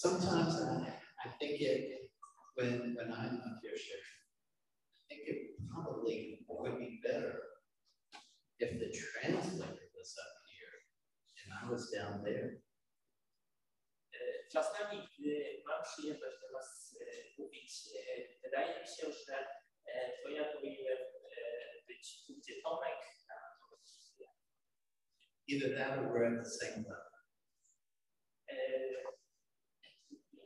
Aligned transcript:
Sometimes 0.00 0.56
I, 0.56 0.96
I 0.96 1.28
think 1.36 1.60
it, 1.60 2.08
when, 2.56 2.96
when 2.96 3.12
I'm 3.12 3.36
up 3.36 3.60
here 3.60 3.76
sharing, 3.76 4.16
I 4.96 5.12
think 5.12 5.20
it 5.28 5.60
probably 5.68 6.40
would 6.48 6.80
be 6.80 7.04
better 7.04 7.36
if 8.64 8.80
the 8.80 8.88
translator 8.88 9.84
was 9.92 10.10
up 10.24 10.34
here 10.48 10.76
and 11.36 11.48
I 11.52 11.62
was 11.68 11.92
down 11.92 12.24
there. 12.24 12.64
Eh, 14.16 14.48
czasami, 14.52 15.08
gdy 15.18 15.62
mam 15.68 15.82
przyjemność 15.84 16.36
do 16.40 16.48
Was 16.56 16.96
eh, 17.00 17.38
mówić, 17.38 17.72
eh, 17.96 18.40
wydaje 18.44 18.80
mi 18.80 18.88
się, 18.88 19.06
że 19.12 19.36
to 20.22 20.28
ja 20.28 20.44
powinienem 20.52 20.98
być 21.88 22.26
tu, 22.26 22.32
gdzie 22.38 22.54
Tomek, 22.62 23.00
a 23.28 23.36
to. 24.18 24.24
Either 25.48 25.74
that 25.78 25.98
or 25.98 26.08
we're 26.08 26.24
at 26.24 26.44
the 26.44 26.50
same 26.50 26.84
level, 26.88 27.10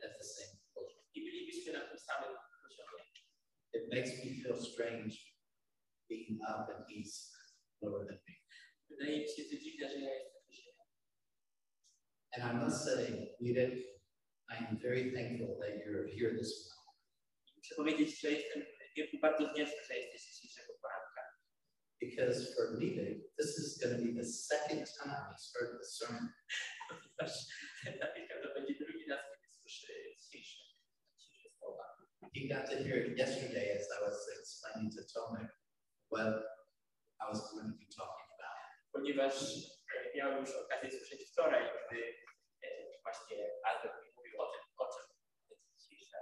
at 0.05 0.17
the 0.19 0.27
same 0.35 0.53
level. 0.75 0.89
I 1.15 1.19
bylibyśmy 1.25 1.73
na 1.73 1.87
tym 1.89 1.99
samym 1.99 2.37
poziomie. 2.63 3.03
It 3.73 3.83
makes 3.93 4.11
me 4.25 4.31
feel 4.43 4.57
strange 4.71 5.15
being 6.09 6.39
up 6.51 6.65
and 6.75 6.85
he's 6.89 7.13
lower 7.81 8.07
than 8.07 8.19
me. 8.27 8.33
Wydaje 8.89 9.19
mi 9.19 9.27
się 9.27 9.43
to 9.43 9.55
dziwne, 9.63 9.89
że 9.89 9.99
ja 9.99 10.13
jestem 10.13 10.41
wyżej. 10.47 10.73
And 12.33 12.43
I 12.51 12.65
must 12.65 12.83
say, 12.83 13.35
Edith, 13.41 13.77
I 14.49 14.55
am 14.65 14.77
very 14.79 15.11
thankful 15.11 15.59
that 15.61 15.73
you're 15.81 16.07
here 16.19 16.37
this 16.37 16.51
morning 16.65 16.75
Muszę 17.57 17.75
powiedzieć, 17.75 18.21
że 18.21 18.31
jestem 18.31 18.63
wielku 18.95 19.17
bardzo 19.19 19.53
wdzięczny, 19.53 19.83
że 19.87 19.95
jesteś 19.95 20.21
dzisiejszego 20.21 20.73
poranka. 20.81 21.21
because 21.99 22.53
for 22.55 22.77
me, 22.79 22.87
this 23.37 23.57
is 23.57 23.79
going 23.81 23.97
to 23.97 24.03
be 24.05 24.11
the 24.13 24.25
second 24.25 24.85
time 24.85 25.15
he's 25.31 25.51
heard 25.53 25.71
the 25.79 25.85
sermon. 25.85 26.29
Ponieważ 26.89 27.33
dla 27.97 28.07
Milka 28.15 28.35
to 28.43 28.53
będzie 28.53 28.73
drugi 28.79 29.05
raz, 29.09 29.19
kiedy 29.31 29.53
słyszę 29.61 29.93
dzisiejsze, 30.19 30.57
dzisiejsze 31.17 31.49
słowa. 31.59 31.83
He 32.35 32.49
got 32.53 32.65
to 32.69 32.75
hear 32.83 32.97
it 32.97 33.17
yesterday 33.17 33.67
as 33.79 33.87
I 33.95 33.99
was 34.05 34.19
explaining 34.39 34.91
to 34.95 35.01
Tomek 35.13 35.49
what 36.09 36.33
I 37.21 37.25
was 37.31 37.39
going 37.51 37.71
to 37.71 37.77
be 37.79 37.87
talking 37.99 38.29
about. 38.35 38.59
Ponieważ 38.93 39.33
miałem 40.15 40.39
już 40.39 40.55
okazję 40.55 40.91
słyszeć 40.91 41.29
wczoraj, 41.31 41.63
gdy 41.63 42.13
właśnie 43.03 43.37
Albert 43.65 44.03
mi 44.03 44.11
mówił 44.17 44.41
o 44.41 44.45
tym, 44.51 44.61
o 44.77 44.85
czym 44.85 45.05
dzisiejsze 45.77 46.17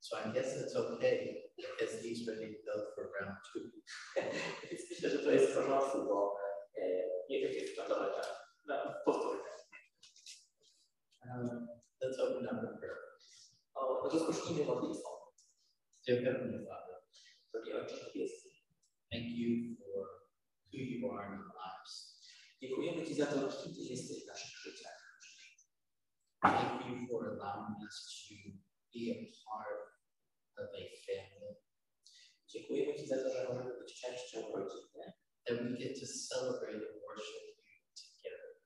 So 0.00 0.16
I 0.24 0.32
guess 0.32 0.48
it's 0.62 0.76
okay 0.76 1.18
because 1.56 1.92
he's 2.02 2.28
ready 2.28 2.54
to 2.54 2.72
go 2.72 2.94
for 2.94 3.04
round 3.20 3.38
two. 3.52 3.60
Myślę, 4.90 5.10
że 5.10 5.18
to 5.18 5.30
jest 5.30 5.52
w 5.52 5.54
porządku, 5.54 5.98
bo 6.04 6.36
e, 6.76 6.82
nie 7.28 7.40
wiem, 7.40 7.52
jest 7.52 7.76
gotowe 7.76 8.12
na, 8.66 8.76
na 8.76 8.94
powtórkę. 9.04 9.50
Um, 11.26 11.68
let's 12.02 12.18
open 12.20 12.46
up 12.46 12.60
in 12.66 12.78
prayer. 12.78 12.98
O, 13.74 14.08
rozpocznijmy 14.08 14.64
modlitwą. 14.64 15.10
Dear 16.06 16.22
Heavenly 16.24 16.66
Father, 16.66 16.96
Drogi 17.52 17.72
Ojcze 17.72 17.94
Niebieski, 17.96 18.50
thank 19.12 19.26
you 19.40 19.76
for 19.78 20.06
who 20.72 20.78
you 20.78 21.10
are 21.12 21.26
in 21.26 21.40
our 21.40 21.54
lives. 21.64 22.20
dziękujemy 22.62 23.06
Ci 23.06 23.14
za 23.14 23.26
to, 23.26 23.48
kim 23.48 23.74
Ty 23.74 23.80
jesteś 23.80 24.24
w 24.24 24.26
naszych 24.26 24.56
życiach. 24.64 25.04
Thank 26.42 26.86
you 26.86 27.08
for 27.08 27.20
allowing 27.26 27.76
us 27.88 28.26
to 28.28 28.34
be 28.94 29.02
a 29.12 29.16
part 29.44 29.80
of 30.58 30.66
a 30.80 30.84
family, 31.06 31.54
Dziękujemy 32.48 32.94
Ci 32.94 33.06
za 33.06 33.16
to, 33.16 33.28
że 33.34 33.48
możemy 33.48 33.78
być 33.78 34.00
częścią 34.00 34.52
rodziny, 34.56 35.12
that 35.46 35.56
we 35.62 35.78
get 35.78 36.00
to 36.00 36.06
celebrate 36.28 36.86
and 36.88 37.02
worship 37.02 37.42
you 37.46 37.84
together. 38.02 38.56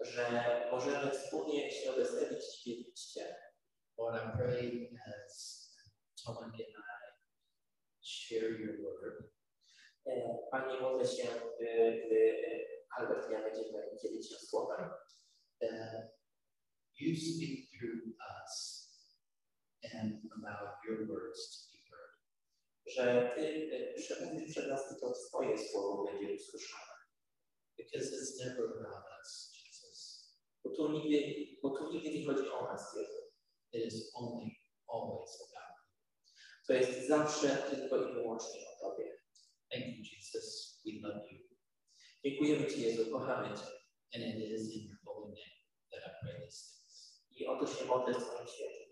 że 0.00 0.68
możemy 0.70 1.10
wspólnie 1.10 1.70
się 1.70 1.92
weselić 1.92 2.44
Ciebie 2.44 2.84
w 2.84 2.86
liście. 2.86 3.36
Lord, 3.98 4.16
I 4.16 4.36
pray 4.36 4.90
as 5.06 5.70
Tomek 6.24 6.54
and 6.54 6.54
I 6.54 7.14
share 8.02 8.50
your 8.50 8.82
word, 8.82 9.30
E, 10.06 10.38
Panie, 10.50 10.80
modlę 10.80 11.06
się, 11.06 11.28
by, 11.58 11.66
by 12.08 12.20
Albert 12.98 13.30
i 13.30 13.32
ja 13.32 13.42
będziemy 13.42 13.96
dzielić 14.02 14.28
się 14.30 14.36
słowem, 14.36 14.90
that 15.60 16.10
you 17.00 17.16
speak 17.16 17.70
through 17.70 18.02
us 18.18 18.84
and 19.94 20.12
allow 20.32 20.74
your 20.88 21.08
words 21.08 21.40
to 21.50 21.72
be 21.72 21.78
heard. 21.90 22.14
że 22.86 23.32
Ty 23.36 23.70
e, 23.72 23.94
przemówisz 23.94 24.50
przed 24.50 24.68
nas 24.68 24.88
tylko 24.88 25.12
Twoje 25.12 25.58
słowo 25.58 26.04
będzie 26.04 26.34
usłyszane. 26.34 26.94
Because 27.78 28.06
it's 28.06 28.44
never 28.44 28.64
about 28.64 29.04
us, 29.20 29.52
Jesus. 29.64 29.98
Bo 30.64 30.70
tu 30.70 30.92
nigdy, 30.92 31.46
bo 31.62 31.70
tu 31.70 31.92
nigdy 31.92 32.18
nie 32.18 32.26
chodzi 32.26 32.48
o 32.48 32.72
nas, 32.72 32.96
Jezu. 32.96 33.24
It 33.72 33.92
is 33.92 34.10
only 34.14 34.50
always 34.88 35.30
about 35.40 35.74
To 36.66 36.72
jest 36.72 37.08
zawsze 37.08 37.48
tylko 37.70 38.10
i 38.10 38.14
wyłącznie 38.14 38.60
o 38.68 38.80
Tobie. 38.80 39.18
Thank 39.72 39.86
you, 39.86 40.04
Jesus. 40.12 40.80
We 40.86 41.08
love 41.08 41.26
you. 41.32 41.38
Dziękujemy 42.24 42.66
Ci, 42.66 42.82
Jezu, 42.82 43.10
kochamy 43.10 43.56
Cię. 43.56 43.64
And 44.14 44.24
it 44.24 44.50
is 44.50 44.74
in 44.74 44.88
your 44.88 44.98
holy 45.04 45.26
name 45.26 45.56
that 45.92 46.02
I 46.06 46.10
pray 46.22 46.40
these 46.40 46.74
modlę 47.86 48.14
w 48.14 48.16
Twoim 48.16 48.48
świecie. 48.48 48.84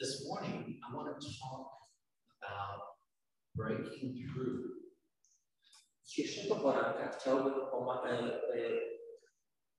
This 0.00 0.28
morning, 0.28 0.68
I 0.68 0.92
want 0.92 1.20
to 1.20 1.28
talk 1.40 1.66
about 2.42 2.82
breaking 3.54 4.14
through. 4.34 4.84
Dzisiejszego 6.06 6.56
poranka 6.56 7.08
chciałbym 7.08 7.54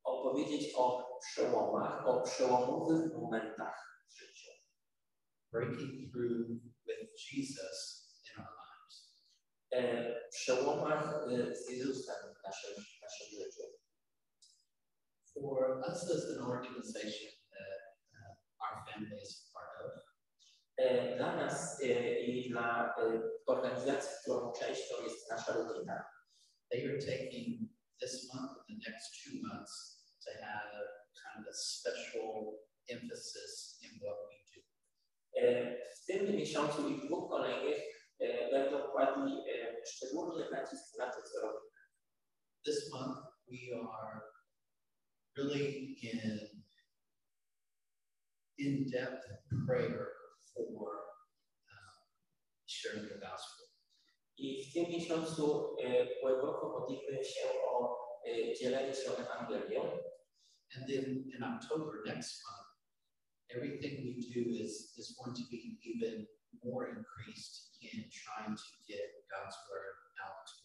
opowiedzieć 0.04 0.74
o 0.76 1.18
przełomach, 1.20 2.08
o 2.08 2.22
przełomowych 2.22 3.14
momentach 3.14 4.06
w 4.10 4.20
życiu. 4.20 4.52
breaking 5.56 6.12
through 6.12 6.60
with 6.86 7.08
Jesus 7.16 8.12
in 8.28 8.44
our 8.44 8.52
lives. 8.60 8.96
E, 9.72 9.80
przełomach 10.30 11.26
z 11.54 11.70
Jezusem 11.70 12.16
w 12.16 12.44
naszym, 12.44 12.84
w 12.84 13.02
naszym 13.02 13.28
życiu. 13.40 13.75
For 15.36 15.84
us 15.84 16.10
as 16.10 16.38
an 16.38 16.46
organization 16.48 17.28
that 17.52 17.82
uh, 18.16 18.64
our 18.64 18.76
family 18.88 19.20
is 19.22 19.52
part 19.54 19.72
of, 19.84 19.92
Dla 21.18 21.36
nas 21.36 21.80
i 21.84 22.50
dla 22.50 22.96
organizacji, 23.48 24.10
którą 24.22 24.52
częścią 24.52 25.04
jest 25.04 25.30
nasza 25.32 25.54
rodzina, 25.54 26.06
they 26.72 26.86
are 26.86 27.00
taking 27.00 27.70
this 28.02 28.34
month 28.34 28.52
and 28.70 28.84
the 28.84 28.92
next 28.92 29.24
two 29.24 29.48
months 29.48 30.04
to 30.26 30.32
have 30.44 30.72
kind 31.24 31.48
of 31.48 31.54
a 31.54 31.54
special 31.54 32.60
emphasis 32.90 33.80
in 33.82 34.00
what 34.00 34.18
we 34.30 34.36
do. 34.52 34.62
w 35.96 36.06
tym 36.06 36.36
miesiącu 36.36 36.90
i 36.90 37.08
dwóch 37.08 37.30
kolejnych 37.30 37.80
będą 38.52 38.92
kładli 38.92 39.44
szczególny 39.86 40.50
nacisk 40.52 40.98
na 40.98 41.12
to, 41.12 41.22
co 41.22 41.42
robimy. 41.42 41.72
This 42.66 42.92
month, 42.92 43.18
we 43.48 43.76
are 43.80 44.35
really 45.38 45.98
in 46.02 46.40
in-depth 48.58 49.26
prayer 49.68 50.08
for 50.54 50.88
um, 51.72 51.96
sharing 52.66 53.04
the 53.04 53.20
gospel. 53.20 53.66
I 54.38 54.64
w 54.64 54.74
tym 54.74 54.86
miesiącu 54.90 55.76
e, 55.84 56.08
głęboko 56.22 56.70
modlimy 56.70 57.24
się 57.24 57.48
o 57.64 57.98
e, 58.28 58.54
dzielenie 58.56 58.94
się 58.94 59.12
Ewangelią. 59.12 59.82
And 60.76 60.88
then 60.88 61.06
in 61.06 61.44
October 61.44 62.02
next 62.06 62.44
month, 62.44 62.68
everything 63.56 64.04
we 64.04 64.22
do 64.34 64.50
is, 64.64 64.98
is 64.98 65.16
going 65.18 65.36
to 65.36 65.44
be 65.52 65.80
even 65.84 66.28
more 66.64 66.90
increased 66.90 67.78
in 67.82 68.10
trying 68.12 68.56
to 68.58 68.70
get 68.88 69.06
God's 69.30 69.56
word 69.70 69.96
out 70.26 70.46
to. 70.48 70.65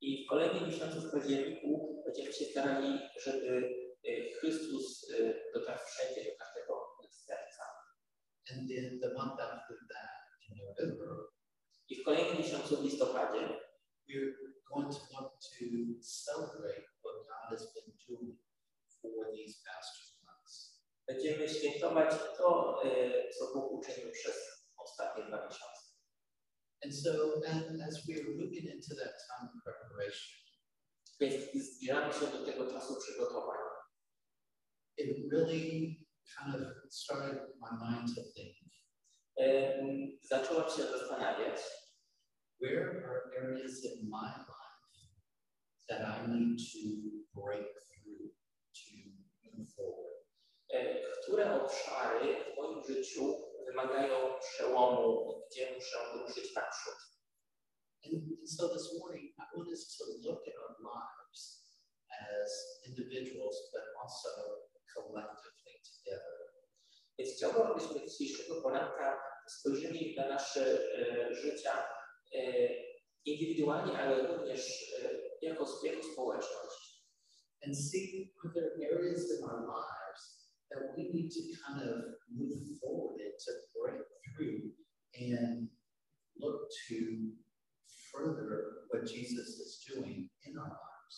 I 0.00 0.24
w 0.24 0.28
kolejnym 0.30 0.66
miesiącu 0.68 1.00
w 1.00 1.12
październiku 1.12 2.02
będziemy 2.04 2.32
się 2.32 2.44
starali, 2.44 2.98
żeby 3.24 3.74
e, 4.08 4.30
Chrystus 4.40 5.10
e, 5.10 5.34
dotarł 5.54 5.78
wszędzie 5.86 6.30
do 6.30 6.36
każdego 6.38 6.96
serca. 7.10 7.64
And 8.52 8.68
then 8.68 9.00
the 9.00 9.14
month 9.14 9.40
after 9.40 9.76
that, 9.92 10.10
in 10.48 10.56
November, 10.66 11.08
I 11.88 11.96
w 11.96 12.04
kolejnym 12.04 12.38
miesiącu 12.38 12.76
w 12.76 12.84
listopadzie 12.84 13.48
we're 14.08 14.34
going 14.72 14.90
to 14.94 15.00
want 15.12 15.30
to 15.58 15.64
celebrate 16.00 16.84
what 17.02 17.16
God 17.28 17.44
has 17.50 17.74
been 17.74 17.92
doing 18.08 18.38
for 19.02 19.32
these 19.36 19.54
past 19.66 19.92
months. 20.24 20.82
będziemy 21.06 21.48
świętować 21.48 22.14
to, 22.38 22.80
e, 22.84 23.30
co 23.30 23.54
Bóg 23.54 23.72
uczynił 23.72 24.10
przez 24.12 24.36
ostatnie 24.76 25.24
dwa 25.24 25.46
miesiące. 25.46 25.77
And 26.84 26.94
so, 26.94 27.42
and 27.46 27.82
as 27.82 28.06
we 28.08 28.14
are 28.14 28.28
moving 28.28 28.64
into 28.74 28.94
that 28.94 29.14
time 29.26 29.48
of 29.54 29.62
preparation, 29.64 30.38
Więc 31.20 31.34
zbieramy 31.54 32.12
się 32.14 32.26
do 32.26 32.44
tego 32.46 32.70
czasu 32.70 32.96
przygotowań. 33.00 33.58
it 34.98 35.32
really 35.32 35.96
kind 36.38 36.54
of 36.54 36.62
started 36.90 37.38
my 37.60 37.70
mind 37.80 38.14
to 38.16 38.22
think. 38.34 38.56
E, 39.40 39.74
Zacząłem 40.22 40.70
się 40.70 40.82
zastanawiać, 40.82 41.60
where 42.60 43.04
are 43.04 43.30
areas 43.42 43.84
in 43.84 44.08
my 44.10 44.28
life 44.28 44.52
that 45.88 46.00
I 46.00 46.28
need 46.28 46.58
to 46.58 46.78
break 47.40 47.66
through 47.88 48.30
to 48.74 49.58
move 49.58 49.74
forward? 49.74 50.18
które 51.22 51.62
obszary 51.62 52.36
w 52.44 52.56
moim 52.56 52.84
życiu 52.84 53.47
wymagają 53.86 54.38
przełomu, 54.40 55.34
gdzie 55.50 55.74
muszę 55.74 55.98
ruszyć 56.14 56.54
naprzód. 56.54 56.94
And, 58.04 58.22
so 58.56 58.68
this 58.68 58.98
morning, 58.98 59.24
I 59.38 59.56
want 59.56 59.68
us 59.68 59.96
to 59.96 60.04
look 60.24 60.40
at 60.48 60.54
our 60.62 60.76
lives 60.80 61.42
as 62.10 62.50
individuals, 62.86 63.56
but 63.72 63.82
also 64.02 64.28
collectively 64.94 65.74
together. 65.90 66.38
Więc 67.18 67.36
chciałbym, 67.36 67.62
abyśmy 67.62 68.06
dzisiejszego 68.08 68.62
poranka 68.62 69.20
spojrzeli 69.48 70.14
na 70.16 70.28
nasze 70.28 70.78
e, 70.98 71.34
życia 71.34 71.88
e, 72.34 72.68
indywidualnie, 73.24 73.98
ale 73.98 74.26
również 74.26 74.92
e, 75.02 75.10
jako, 75.42 75.80
jako 75.84 76.02
społeczność. 76.12 76.88
and 77.64 77.74
see 77.76 78.30
are 78.44 78.52
there 78.54 78.70
areas 78.86 79.30
in 79.36 79.44
our 79.44 79.60
lives 79.66 80.07
we 80.96 81.10
need 81.12 81.30
to 81.30 81.42
kind 81.64 81.82
of 81.88 81.96
move 82.34 82.58
forward 82.80 83.20
in 83.20 83.32
to 83.44 83.52
break 83.74 84.00
through 84.36 84.70
and 85.14 85.68
look 86.40 86.60
to 86.88 86.98
further 88.12 88.84
what 88.90 89.06
Jesus 89.06 89.48
is 89.64 89.84
doing 89.88 90.28
in 90.46 90.58
our 90.58 90.68
lives. 90.68 91.16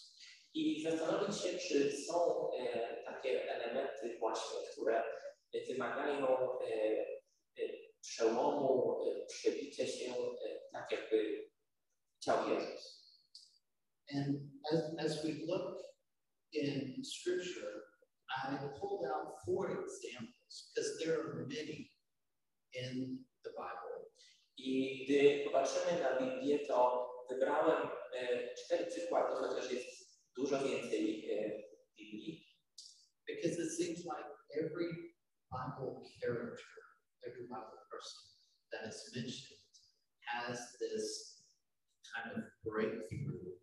I 0.54 0.82
zastanowić 0.82 1.36
się, 1.36 1.58
czy 1.58 1.92
są 1.92 2.50
e, 2.58 3.04
takie 3.04 3.54
elementy 3.54 4.18
właśnie, 4.18 4.58
które 4.72 5.02
wymagają 5.68 6.26
e, 6.60 6.66
e, 7.58 7.68
przełomu, 8.00 8.98
przebicia 9.28 9.86
się, 9.86 10.14
tak 10.72 10.92
jakby 10.92 11.50
chciał 12.20 12.50
Jezus. 12.50 13.00
And 14.14 14.36
as, 14.72 14.80
as 14.98 15.22
we 15.22 15.46
look 15.46 15.78
in 16.52 17.04
scripture, 17.04 17.89
I 18.30 18.56
pulled 18.78 19.04
out 19.06 19.42
four 19.44 19.70
examples 19.70 20.70
because 20.70 20.90
there 20.98 21.18
are 21.20 21.46
many 21.48 21.90
in 22.74 23.18
the 23.44 23.50
Bible. 23.50 24.10
I 24.58 25.04
gdy 25.04 25.44
popatrzymy 25.44 26.00
na 26.00 26.20
Biblię, 26.20 26.58
to 26.66 27.10
wybrałem 27.30 27.88
e, 28.14 28.54
cztery 28.54 28.86
przykłady, 28.86 29.34
chociaż 29.34 29.72
jest 29.72 30.20
dużo 30.36 30.58
więcej 30.58 31.30
e, 31.30 31.62
Biblii, 31.98 32.50
Because 33.26 33.58
it 33.58 33.70
seems 33.78 34.04
like 34.04 34.26
every 34.58 34.90
Bible 35.52 36.02
character, 36.20 36.74
every 37.26 37.46
Bible 37.46 37.82
person 37.90 38.22
that 38.72 38.88
is 38.88 38.98
mentioned 39.14 39.60
has 40.26 40.58
this 40.80 41.06
kind 42.10 42.36
of 42.36 42.42
breakthrough 42.64 43.59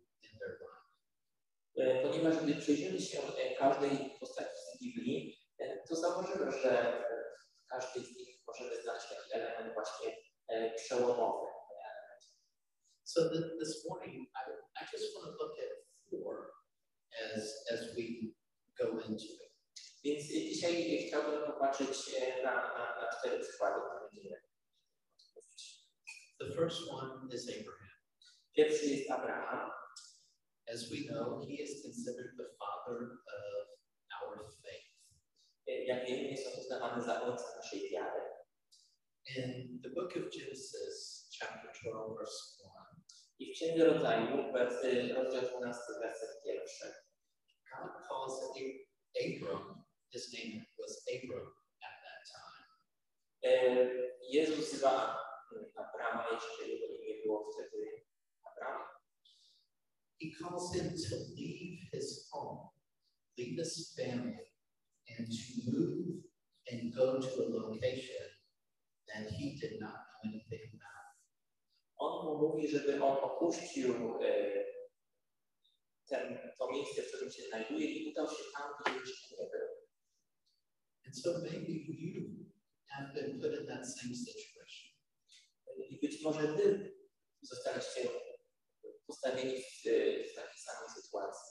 ponieważ 2.02 2.36
gdy 2.36 2.54
przyjrzymy 2.54 3.00
się 3.00 3.18
e, 3.22 3.54
każdej 3.56 3.90
postaci 4.20 4.50
z 4.74 4.80
Biblii, 4.82 5.38
e, 5.58 5.84
to 5.88 5.96
zauważymy, 5.96 6.52
że 6.52 6.98
e, 6.98 7.04
w 7.64 7.66
każdej 7.66 8.04
z 8.04 8.16
nich 8.16 8.40
możemy 8.46 8.82
znaleźć 8.82 9.06
taki 9.08 9.32
element 9.32 9.74
właśnie 9.74 10.16
e, 10.48 10.74
przełomowy. 10.74 11.46
So 13.04 13.20
th- 13.30 13.58
this 13.60 13.84
morning, 13.88 14.28
I, 14.36 14.40
I 14.80 14.84
just 14.92 15.14
want 15.14 15.24
to 15.26 15.44
look 15.44 15.58
at 15.58 15.72
four 16.10 16.52
as 17.34 17.44
as 17.72 17.80
we 17.96 18.04
go 18.78 19.00
into 19.00 19.24
it. 19.24 19.52
Więc 20.04 20.24
e, 20.24 20.28
dzisiaj 20.28 21.06
chciałbym 21.06 21.52
popatrzeć 21.52 22.14
e, 22.16 22.42
na, 22.42 22.54
na, 22.54 23.00
na 23.02 23.08
cztery 23.18 23.40
przykłady, 23.40 23.80
które 23.80 24.08
będziemy. 24.10 24.42
The 26.38 26.46
first 26.56 26.78
one 26.90 27.34
is 27.34 27.48
Abraham. 27.48 27.88
Pierwszy 28.56 28.86
jest 28.86 29.10
Abraham. 29.10 29.77
As 30.74 30.90
we 30.90 30.98
know, 31.08 31.40
he 31.48 31.54
is 31.62 31.82
considered 31.82 32.36
the 32.36 32.48
father 32.60 32.98
of 33.36 33.68
our 34.22 34.36
faith. 34.62 34.88
E, 35.68 35.84
Jak 35.84 36.06
wiemy, 36.06 36.22
jest 36.30 36.46
on 36.46 36.60
uznawany 36.60 37.02
za 37.02 37.22
ojca 37.22 37.44
naszej 37.56 37.90
wiary. 37.90 38.20
In 39.36 39.80
the 39.82 39.90
book 39.90 40.10
of 40.16 40.22
Genesis, 40.32 41.28
chapter 41.40 41.70
12, 41.82 42.16
verse 42.18 42.38
1, 42.64 43.02
I 43.38 43.52
w 43.52 43.56
Księdze 43.56 43.84
Rodzaju, 43.84 44.52
wers- 44.52 44.84
e, 44.84 45.14
rozdział 45.14 45.42
12, 45.42 45.80
werset 46.02 46.42
pierwszy. 46.44 46.86
God 47.72 47.92
calls 48.08 48.40
Abram, 49.24 49.84
his 50.12 50.32
name 50.32 50.64
was 50.78 51.04
Abram 51.14 51.46
at 51.82 51.96
that 52.04 52.22
time. 52.32 52.66
Jezus 54.30 54.84
mm, 54.84 55.64
Abrama, 55.76 56.28
jeszcze 56.32 56.68
jego 56.68 56.86
imię 56.86 57.22
było 57.24 57.50
wtedy 57.52 58.04
Abram. 58.44 58.97
He 60.18 60.32
calls 60.34 60.74
him 60.74 60.90
to 60.90 61.16
leave 61.36 61.78
his 61.92 62.28
home, 62.32 62.70
leave 63.38 63.56
his 63.58 63.94
family, 63.96 64.34
and 65.08 65.26
to 65.26 65.70
move 65.70 66.24
and 66.70 66.94
go 66.94 67.20
to 67.20 67.28
a 67.28 67.46
location 67.48 68.26
that 69.08 69.30
he 69.30 69.58
did 69.60 69.80
not 69.80 69.94
know 69.94 70.30
anything 70.30 70.74
about. 70.74 71.08
On 71.98 72.24
mu 72.24 72.48
mówi, 72.48 72.68
żeby 72.68 73.02
on 73.02 73.16
opuścił 73.16 73.94
e, 74.22 74.64
ten, 76.06 76.38
to 76.58 76.72
miejsce, 76.72 77.02
w 77.02 77.08
którym 77.08 77.32
się 77.32 77.42
znajduje 77.42 77.86
i 77.86 78.10
udał 78.10 78.26
się 78.26 78.42
tam, 78.58 78.72
gdzie 78.80 79.00
jeszcze 79.00 79.36
nie 79.36 79.50
był. 79.50 79.68
And 81.06 81.18
so 81.18 81.30
maybe 81.38 81.72
you 81.72 82.48
have 82.86 83.14
been 83.14 83.40
put 83.40 83.60
in 83.60 83.66
that 83.66 83.86
same 83.86 84.14
situation. 84.14 84.94
I 85.90 85.98
być 86.00 86.22
może 86.22 86.52
wy 86.52 86.92
zostaliście 87.42 88.00
postawieni 89.08 89.56
w, 89.62 89.82
w 90.28 90.34
takiej 90.38 90.60
samej 90.66 90.88
sytuacji. 90.96 91.48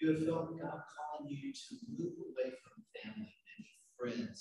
You 0.00 0.06
have 0.12 0.24
felt 0.26 0.48
God 0.64 0.80
calling 0.94 1.28
you 1.42 1.52
to 1.64 1.70
move 1.98 2.16
away 2.28 2.48
from 2.60 2.76
family 2.96 3.34
and 3.52 3.64
friends, 3.96 4.38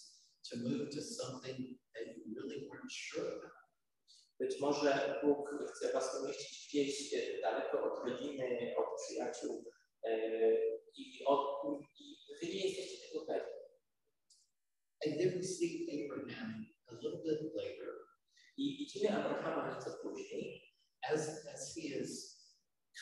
to 0.48 0.54
move 0.68 0.84
to 0.96 1.02
something 1.20 1.58
that 1.94 2.06
you 2.16 2.24
really 2.38 2.60
weren't 2.68 2.94
sure 3.08 3.30
about. 3.38 3.60
Być 4.40 4.60
może 4.62 5.22
Bóg 5.24 5.50
chce 5.72 5.94
was 5.94 6.22
umieścić 6.22 6.68
gdzieś 6.68 7.14
daleko 7.42 7.84
od 7.84 8.10
rodziny, 8.10 8.76
od 8.78 9.02
przyjaciół 9.02 9.72
e, 10.04 10.12
i, 10.98 11.26
od, 11.26 11.64
i 12.00 12.18
wy 12.42 12.48
nie 12.48 12.68
jesteście 12.68 13.08
tego 13.08 13.26
pewni. 13.26 13.60
And 15.06 15.18
then 15.20 15.32
we 15.38 15.44
see 15.44 15.88
Abraham 15.96 16.66
a 16.88 16.94
little 16.94 17.24
bit 17.24 17.54
later 17.56 18.10
I 18.60 18.78
widzimy 18.78 19.10
Abrahama 19.10 19.76
nieco 19.76 19.92
później, 20.04 20.74
as, 21.14 21.46
as 21.54 21.76
he 21.76 21.82
is 21.82 22.29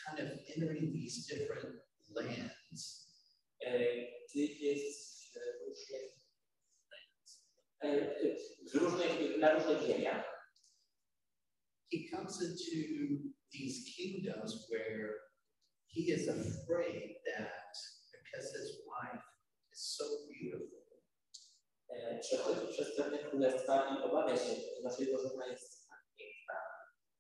kind 0.06 0.20
of 0.20 0.40
entering 0.56 0.92
these 0.94 1.26
different 1.28 1.76
lands. 2.16 3.06
ziemiach. 9.88 10.19
Uh, 10.19 10.24
he 11.90 12.10
comes 12.10 12.42
into 12.42 13.31
these 13.52 13.94
kingdoms 13.95 14.68
where 14.69 15.12
he 15.88 16.12
is 16.12 16.28
afraid 16.28 17.16
that 17.26 17.74
because 18.12 18.52
his 18.52 18.81
wife 18.86 19.24
is 19.71 19.95
so 19.98 20.06
beautiful, 20.31 20.68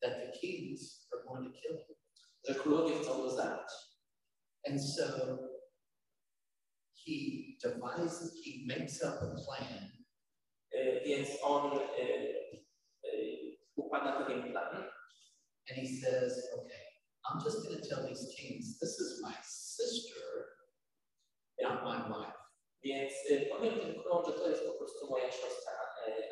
that 0.01 0.13
the 0.19 0.37
kings 0.39 1.07
are 1.13 1.23
going 1.27 1.43
to 1.45 1.51
kill 1.51 1.77
him. 1.77 1.96
Że 2.47 2.55
królowie 2.55 2.95
chcą 2.95 3.21
go 3.21 3.29
zabić. 3.29 3.69
And 4.67 4.81
so 4.81 5.37
he 7.05 7.57
devises, 7.63 8.33
he 8.43 8.65
makes 8.67 9.01
up 9.03 9.21
a 9.21 9.35
plan 9.45 9.91
äh, 10.71 11.03
Więc 11.05 11.29
on 11.43 11.79
e, 11.79 12.03
e, 13.03 14.23
pewien 14.25 14.51
plan 14.51 14.83
and 15.69 15.79
he 15.79 15.87
says, 15.87 16.49
okay, 16.57 16.83
I'm 17.25 17.43
just 17.43 17.63
going 17.63 17.81
to 17.81 17.89
tell 17.89 18.07
these 18.07 18.33
kings, 18.37 18.79
this 18.79 18.99
is 18.99 19.21
my 19.21 19.33
sister, 19.43 20.21
not 21.61 21.83
my 21.83 22.09
wife. 22.09 22.33
Więc 22.83 23.13
powiem 23.49 23.79
tym 23.79 24.01
królom, 24.01 24.25
że 24.25 24.33
to 24.33 24.49
jest 24.49 24.63
po 24.65 24.73
prostu 24.73 25.09
moja 25.09 25.31
siostra, 25.31 25.73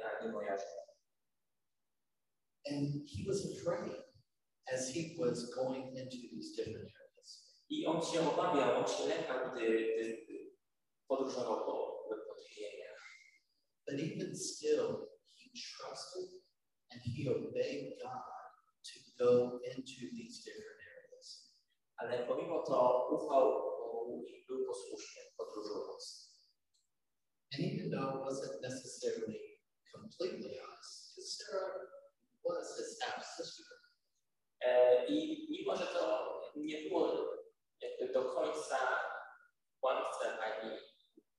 a 0.03 0.25
nie 0.25 0.31
moja 0.31 0.57
żona. 0.57 0.85
And 2.67 3.09
he 3.09 3.23
was 3.27 3.45
afraid 3.45 4.04
as 4.73 4.89
he 4.89 5.15
was 5.19 5.53
going 5.55 5.93
into 5.95 6.17
these 6.31 6.55
different 6.55 6.89
areas. 6.89 7.29
I 7.69 7.85
on 7.85 8.01
się 8.01 8.29
obawiał, 8.29 8.79
on 8.79 8.87
się 8.87 9.05
lękał, 9.05 9.51
gdy, 9.51 9.67
gdy 9.67 10.51
podróżował 11.07 11.65
po, 11.65 12.03
po 12.27 12.35
tych 12.35 12.53
ziemiach. 12.53 13.01
But 13.87 13.95
even 13.99 14.35
still, 14.35 15.07
he 15.37 15.49
trusted 15.53 16.29
and 16.91 17.01
he 17.01 17.29
obeyed 17.29 17.99
God 18.01 18.21
to 18.83 19.23
go 19.23 19.59
into 19.63 20.01
these 20.17 20.43
different 20.45 20.79
areas. 20.95 21.55
Ale 21.97 22.27
pomimo 22.27 22.63
to 22.63 23.07
ufał 23.11 23.75
Bogu 24.05 24.25
i 24.27 24.45
był 24.47 24.65
posłuszny 24.65 25.21
podróżując. 25.37 26.35
And 27.53 27.63
even 27.63 27.91
though 27.91 28.09
it 28.15 28.21
wasn't 28.25 28.61
necessarily 28.61 29.59
completely 29.91 30.59
honest, 30.59 31.15
because 31.15 31.37
Sarah 31.37 31.71
was 32.43 32.77
his 32.77 32.99
half 33.01 33.25
sister, 33.37 33.84
E, 34.61 35.05
I 35.05 35.47
mimo, 35.51 35.75
że 35.75 35.85
to 35.85 36.41
nie 36.55 36.89
było 36.89 37.35
jakby 37.81 38.13
do 38.13 38.25
końca 38.25 38.77
kłamcem 39.79 40.33
ani 40.41 40.71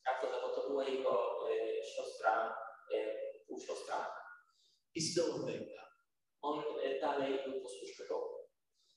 tak, 0.04 0.20
prawdą, 0.20 0.40
bo 0.40 0.54
to 0.54 0.68
była 0.68 0.84
jego 0.84 1.40
e, 1.50 1.84
siostra, 1.84 2.56
e, 2.94 3.16
półsiostra. 3.46 4.16
He 4.94 5.00
still 5.00 5.34
obeyed 5.34 5.68
that. 5.76 5.90
On 6.42 6.64
dalej 7.00 7.38
był 7.44 7.62
posłuszny 7.62 8.06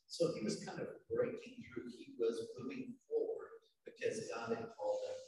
So 0.07 0.33
he 0.33 0.41
was 0.41 0.57
kind 0.65 0.79
of 0.81 0.89
breaking 1.05 1.55
through. 1.69 1.85
He 2.01 2.17
was 2.17 2.35
moving 2.57 2.97
forward 3.05 3.51
because 3.85 4.17
God 4.33 4.57
had 4.57 4.65
called 4.73 5.01
him 5.05 5.19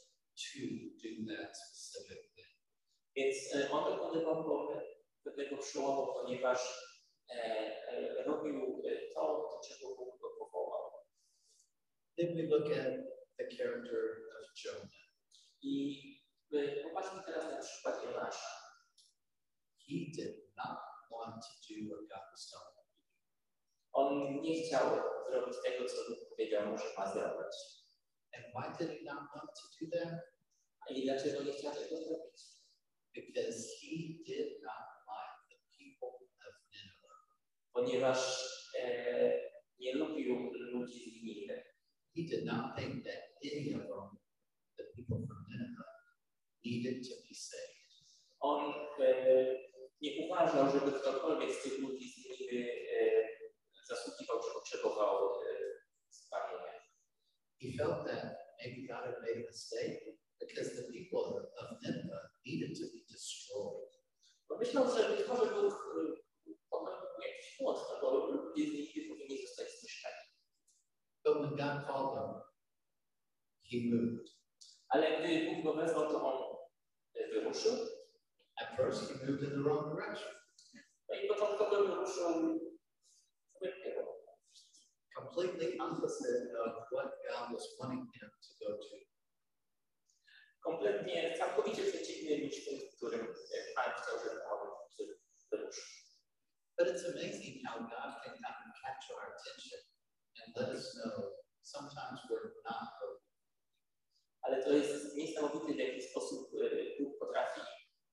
to 0.41 0.61
do 1.05 1.11
that 1.29 1.53
specific 1.53 2.21
thing. 2.35 2.53
Więc 3.15 3.37
on 3.71 3.83
dokonywał 3.93 4.67
pewnego 5.23 5.57
przełomu, 5.57 6.13
ponieważ 6.13 6.59
e, 7.31 7.43
e, 7.87 8.23
robił 8.23 8.83
e, 8.85 9.13
to, 9.13 9.49
do 9.51 9.67
czego 9.67 9.95
Bóg 9.95 10.21
go 10.21 10.29
powołał. 10.39 10.91
Then 12.17 12.35
we 12.35 12.43
look 12.43 12.71
at 12.77 12.87
the 13.37 13.55
character 13.57 13.99
of 14.39 14.65
Jonah. 14.65 14.91
I 15.61 16.01
popatrzmy 16.83 17.21
teraz 17.25 17.51
na 17.51 17.59
przykład 17.59 18.03
Jonasza. 18.03 18.61
He 19.87 19.95
did 20.15 20.35
not 20.57 20.79
want 21.11 21.43
to 21.43 21.73
do 21.73 21.75
what 21.89 22.01
God 22.09 22.25
was 22.31 22.49
telling 22.49 22.75
him. 22.75 22.91
On 23.93 24.41
nie 24.41 24.63
chciał 24.63 24.85
zrobić 25.29 25.57
tego, 25.63 25.85
co 25.85 25.95
Bóg 26.09 26.29
powiedział 26.29 26.67
mu, 26.67 26.77
że 26.77 26.83
ma 26.97 27.13
zrobić. 27.13 27.55
And 28.35 28.45
why 28.53 28.77
did 28.79 28.99
he 28.99 29.05
not 29.05 29.23
want 29.35 29.51
to 29.55 29.85
do 29.85 29.91
that? 29.91 30.31
I 30.89 31.05
dlaczego 31.05 31.43
nie 31.43 31.53
chciał 31.53 31.73
tego 31.73 31.97
zrobić? 31.97 32.60
Ponieważ 37.85 38.19
e, 38.79 38.83
nie 39.79 39.95
lubił 39.95 40.51
ludzi 40.53 41.21
Niniwy. 41.23 41.63
He 42.15 42.21
did 42.29 42.45
not 42.45 42.77
think 42.77 43.03
that 43.05 43.21
any 43.43 43.75
of 43.75 43.81
them, 43.89 44.17
the 44.77 44.83
people 44.95 45.17
from 45.27 45.41
Nineveh, 45.49 45.93
needed 46.65 46.97
to 47.09 47.15
be 47.27 47.35
saved. 47.35 48.07
On 48.39 48.73
e, 48.99 49.15
nie 50.01 50.27
uważał, 50.27 50.71
żeby 50.71 50.99
ktokolwiek 50.99 51.51
z 51.51 51.63
tych 51.63 51.79
ludzi 51.79 52.09
z 52.09 52.17
Niniwy 52.17 52.71
e, 52.71 53.27
zasługiwał 53.89 54.39
czy 54.43 54.53
potrzebował 54.53 55.33
e, 55.33 55.45
zbawienia. 56.09 56.81
He 57.61 57.67
felt 57.77 58.07
that 58.07 58.23
maybe 58.59 58.87
God 58.87 59.03
had 59.05 59.21
made 59.21 59.37
a 59.37 59.47
mistake 59.51 60.01
because 60.39 60.69
the 60.75 60.83
people 60.93 61.49
of 61.61 61.67
Nineveh 61.83 62.25
needed 62.45 62.71
to 62.79 62.85
be 62.93 62.99
destroyed. 63.13 63.91
Pomyślał, 64.47 64.85
że 64.97 65.17
być 65.17 65.27
może 65.27 65.45
Bóg 65.45 65.73
e, 65.73 66.21
popełnił 66.69 67.21
jakiś 67.27 67.57
błąd, 67.59 67.79
no 67.89 68.01
bo 68.01 68.25
ludzie 68.27 68.63
z 68.69 68.73
Niniwy 68.73 69.09
powinni 69.09 69.47
zostać 69.47 69.67
zniszczeni. 69.79 70.15
But 71.23 71.33
when 71.37 71.49
God 71.49 71.87
called 71.87 72.13
him, 72.13 72.31
he 73.69 73.77
moved. 73.95 74.27
Ale 74.89 75.19
gdy 75.19 75.45
Bóg 75.45 75.63
go 75.63 75.73
wezwał, 75.73 76.11
to 76.11 76.17
on 76.33 76.55
e, 77.15 77.27
wyruszył. 77.27 77.73
At 78.61 78.77
first, 78.77 79.01
he 79.07 79.13
moved 79.25 79.43
in 79.43 79.49
the 79.49 79.63
wrong 79.63 79.95
direction, 79.95 80.31
No 81.09 81.15
i 81.15 81.27
początkowo 81.27 81.75
wyruszył 81.87 82.29
w 82.29 83.59
złym 83.59 83.73
kierunku. 83.83 84.11
completely 85.17 85.77
opposite 85.79 86.59
of 86.65 86.73
what 86.91 87.11
God 87.27 87.53
was 87.53 87.65
wanting 87.79 88.13
him 88.13 88.29
to 88.59 88.65
go 88.65 88.77
to. 88.77 88.95
kompletnie, 90.63 91.35
całkowicie 91.37 91.83
przeciwny 91.83 92.37
niż 92.37 92.65
tym, 92.65 92.79
w 92.79 92.95
którym 92.97 93.21
e, 93.21 93.73
Pan 93.75 93.91
chciał, 93.93 94.19
żeby 94.23 94.43
on 94.45 94.67
wyruszył. 95.51 95.83
But 96.77 96.87
it's 96.87 97.05
amazing 97.05 97.55
how 97.67 97.79
God 97.79 98.11
can 98.23 98.33
kind 98.33 98.57
of 98.67 98.73
catch 98.83 99.05
our 99.11 99.23
attention 99.33 99.81
and 100.39 100.55
let 100.57 100.69
us 100.77 100.85
know 100.95 101.13
sometimes 101.61 102.19
we're 102.29 102.49
not 102.65 102.83
perfect. 102.99 103.31
Ale 104.41 104.63
to 104.63 104.71
jest 104.71 105.15
niesamowite, 105.15 105.73
w 105.73 105.77
jaki 105.77 106.01
sposób 106.01 106.51
e, 106.53 107.03
Bóg 107.03 107.19
potrafi 107.19 107.61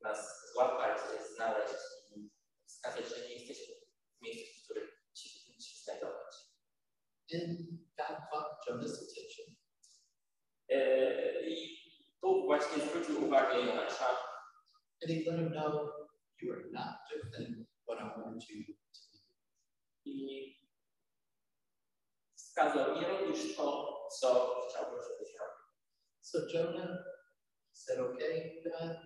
nas 0.00 0.50
złapać, 0.52 0.98
e, 0.98 1.34
znaleźć 1.34 1.74
i 2.16 2.30
wskazać, 2.66 3.08
że 3.08 3.28
nie 3.28 3.34
jesteśmy 3.34 3.74
w 4.18 4.22
miejscu, 4.22 4.61
w 4.61 4.64
którym 4.64 4.88
ci 5.14 5.40
powinniśmy 5.40 5.76
się 5.76 5.84
znajdować. 5.84 6.34
Jonah's 8.66 8.94
attention 9.02 9.54
E, 10.70 11.49
I 11.49 11.78
Bóg 12.23 12.47
właśnie 12.47 12.82
zwrócił 12.82 13.25
uwagę 13.25 13.61
Jonasza 13.61 14.08
and 15.02 15.11
he 15.12 15.30
let 15.30 15.40
him 15.40 15.50
know 15.50 15.90
you 16.42 16.52
are 16.52 16.64
not 16.73 16.97
doing 17.11 17.66
what 17.87 17.99
I 18.00 18.20
wanted 18.20 18.50
you 18.50 18.64
to 18.66 18.73
do. 18.73 19.18
i 20.04 20.54
wskazał, 22.37 23.00
nie 23.00 23.08
robisz 23.08 23.56
to, 23.56 23.99
co 24.20 24.61
chciałbym, 24.68 25.00
żebyś 25.02 25.35
robił. 25.38 25.64
So 26.20 26.38
Jonah 26.54 27.04
said, 27.73 27.99
Okay, 28.00 28.62
God, 28.64 28.97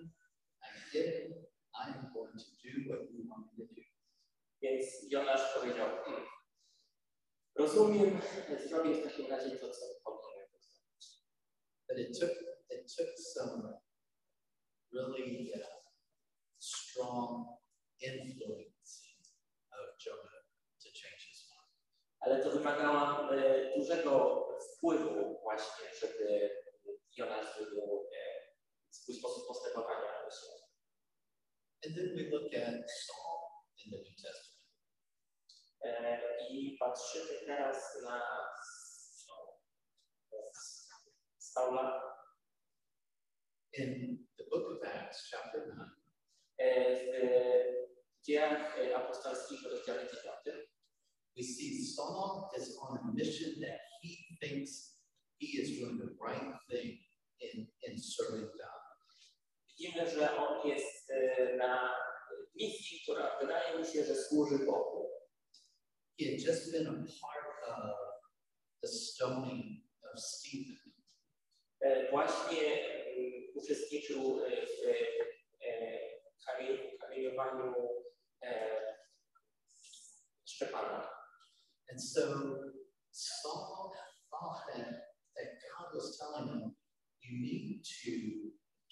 I 0.62 0.92
get 0.92 1.06
it. 1.06 1.52
I 1.74 1.88
am 1.88 2.12
going 2.14 2.32
to 2.32 2.50
do 2.62 2.70
what 2.88 3.10
you 3.10 3.28
want 3.28 3.46
me 3.58 3.66
to 3.66 3.74
do. 3.74 3.82
Więc 4.62 4.84
Jonasz 5.10 5.54
powiedział, 5.54 5.88
hmm, 6.04 6.26
rozumiem, 7.54 8.20
zrobię 8.68 8.94
w 8.94 9.04
takim 9.04 9.30
razie 9.30 9.50
to, 9.50 9.70
co 9.70 9.86
powinienem 10.04 10.48
zrobić. 10.60 11.06
But 11.88 11.98
it 11.98 12.20
took 12.20 12.30
it 12.70 12.94
took 12.96 13.08
some 13.34 13.78
really 14.92 15.52
uh, 15.54 15.82
strong 16.58 17.46
influence 18.00 19.16
of 19.72 19.86
Jonah 20.06 20.42
to 20.82 20.88
change 21.00 21.22
his 21.30 21.50
mind. 21.50 21.72
Ale 22.20 22.42
to 22.42 22.50
wymagało 22.50 23.28
dużego 23.76 24.42
wpływu 24.60 25.40
właśnie, 25.42 25.84
żeby 26.00 26.50
Jonasz 27.16 27.56
zmienił 27.56 28.08
swój 28.90 29.14
sposób 29.14 29.46
postępowania. 29.48 30.12
And 31.84 31.96
then 31.96 32.14
we 32.14 32.30
look 32.30 32.54
at 32.54 32.88
Saul 32.88 33.66
in 33.84 33.90
the 33.90 33.98
New 33.98 34.16
Testament. 34.16 34.51
E, 35.84 36.20
I 36.50 36.76
patrzymy 36.80 37.46
teraz 37.46 38.02
na 38.02 38.22
Saula 41.38 42.12
In 43.72 44.18
the 44.38 44.44
book 44.50 44.82
of 44.82 44.88
Acts, 44.94 45.30
chapter 45.30 45.60
9, 45.66 45.88
e, 46.58 46.96
w 48.20 48.24
dziejach 48.26 48.76
apostolskich 48.94 49.62
rozdziale 49.62 50.06
9. 50.06 50.22
we 51.36 51.42
see 51.42 51.84
Saul 51.84 52.50
is 52.56 52.76
on 52.82 52.98
a 52.98 53.14
mission 53.14 53.54
that 53.60 53.78
he 54.02 54.18
thinks 54.42 54.96
he 55.38 55.46
is 55.58 55.78
doing 55.78 55.98
the 55.98 56.10
right 56.20 56.54
thing 56.70 56.98
in, 57.40 57.66
in 57.82 57.98
serving 57.98 58.48
God. 58.60 58.82
Widzimy, 59.68 60.10
że 60.10 60.36
on 60.36 60.68
jest 60.68 61.10
e, 61.10 61.56
na 61.56 61.94
misji, 62.54 63.00
która 63.02 63.38
wydaje 63.40 63.78
mi 63.78 63.86
się, 63.86 64.04
że 64.04 64.14
służy 64.14 64.58
Bogu. 64.58 64.91
He 66.22 66.30
had 66.30 66.38
just 66.38 66.70
been 66.70 66.86
a 66.86 66.92
part 66.92 67.46
of 67.66 67.90
the 68.80 68.86
stoning 68.86 69.82
of 70.06 70.14
Stephen. 70.20 70.78
Eh, 71.80 71.90
e, 71.90 72.10
Właśnie 72.10 72.78
uczestniczył 73.54 74.38
w 74.38 74.42
kamie- 76.46 76.98
kamieniowaniu 77.00 77.74
e, 78.42 78.80
Szczepana. 80.44 81.10
And 81.90 82.02
so 82.02 82.20
Saul 83.10 83.90
thought 84.30 84.66
that, 84.76 84.86
God 85.78 85.94
was 85.94 86.18
telling 86.18 86.48
him, 86.48 86.74
you 87.22 87.40
need 87.40 87.82
to 88.04 88.10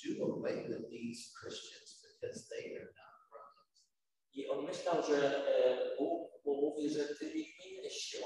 do 0.05 0.25
away 0.25 0.67
with 0.69 0.91
these 0.91 1.33
Christians 1.41 2.03
because 2.03 2.49
they 2.49 2.75
are. 2.77 3.00
I 4.33 4.49
on 4.49 4.65
myślał, 4.65 5.03
że 5.03 5.47
e, 5.47 5.97
Bóg 5.97 6.45
mu 6.45 6.55
mówi, 6.61 6.91
że 6.91 7.05
ty 7.05 7.35
nie 7.35 7.45
powinieneś 7.57 7.95
się 7.95 8.19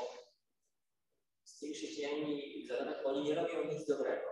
z 1.45 1.59
tymi 1.59 1.75
chrześcijanami 1.75 2.67
zadawać, 2.67 2.97
bo 3.05 3.11
oni 3.11 3.25
nie 3.25 3.35
robią 3.35 3.65
nic 3.65 3.87
dobrego. 3.87 4.27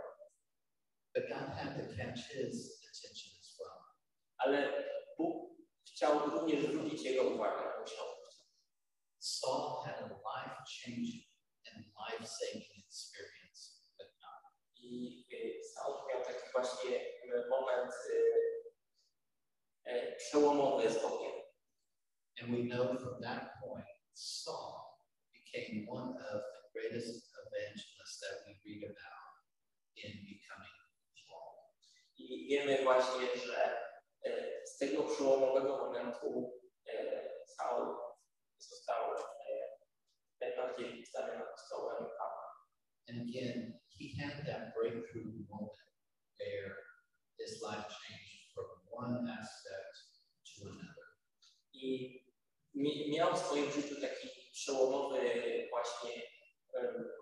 But 1.15 1.29
God 1.29 1.49
had 1.57 1.77
to 1.77 1.97
catch 1.97 2.21
his 2.29 2.81
attention 2.89 3.33
as 3.41 3.59
well. 3.59 3.79
Ale 4.39 4.85
Bóg 5.19 5.53
chciał 5.87 6.31
również 6.31 6.67
zwrócić 6.67 7.03
jego 7.03 7.23
uwagę. 7.23 7.81
Musiał. 7.81 8.07
Saul 9.19 9.85
had 9.85 10.03
a 10.03 10.09
life 10.09 10.65
changing 10.67 11.23
and 11.67 11.85
life 11.95 12.27
saving 12.27 12.75
experience 12.89 13.87
with 13.99 14.11
God. 14.19 14.43
I 14.83 15.27
e, 15.33 15.65
Saul 15.65 16.09
miał 16.09 16.25
taki 16.25 16.53
właśnie 16.53 17.01
moment 17.51 17.93
e, 19.85 20.17
przełomowy 20.17 20.91
z 20.91 21.03
Bogiem. 21.03 21.42
And 22.43 22.53
we 22.53 22.63
know 22.67 22.99
from 22.99 23.23
that 23.23 23.55
point, 23.63 23.87
Saul 24.15 24.99
became 25.31 25.87
one 25.87 26.11
of 26.11 26.41
the 26.43 26.63
greatest 26.75 27.31
evangelists 27.39 28.19
that 28.19 28.43
we 28.43 28.59
read 28.67 28.83
about 28.83 29.31
in 30.03 30.11
becoming 30.27 30.79
Paul. 31.31 31.71
I 32.19 32.47
wiemy 32.49 32.83
właśnie, 32.83 33.27
że 33.47 33.77
z 34.65 34.79
tego 34.79 35.03
przełomowego 35.03 35.79
momentu 35.79 36.53
Saul 37.47 37.97
został 38.59 39.15
najbardziej 40.41 41.07
stawiony 41.07 41.45
apostołem 41.45 42.05
Pana. 42.19 42.43
And 43.09 43.19
again, 43.29 43.79
he 43.99 44.23
had 44.23 44.47
that 44.47 44.75
breakthrough 44.75 45.47
moment 45.49 45.89
where 46.41 46.75
his 47.39 47.63
life 47.63 47.87
changed 48.07 48.55
from 48.55 48.67
one 48.91 49.31
aspect 49.31 49.97
to 50.57 50.67
another. 50.67 51.09
I 51.75 52.22
miał 52.75 53.35
w 53.35 53.39
swoim 53.39 53.71
życiu 53.71 54.01
taki 54.01 54.29
przełomowy 54.53 55.19
właśnie 55.71 56.23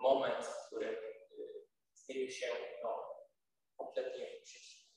moment, 0.00 0.46
w 0.46 0.66
którym 0.66 0.94
y, 0.94 1.66
zmienił 1.94 2.30
się 2.30 2.46
no, 2.82 2.90
kompletnie 3.78 4.26
przeciwnie. 4.44 4.90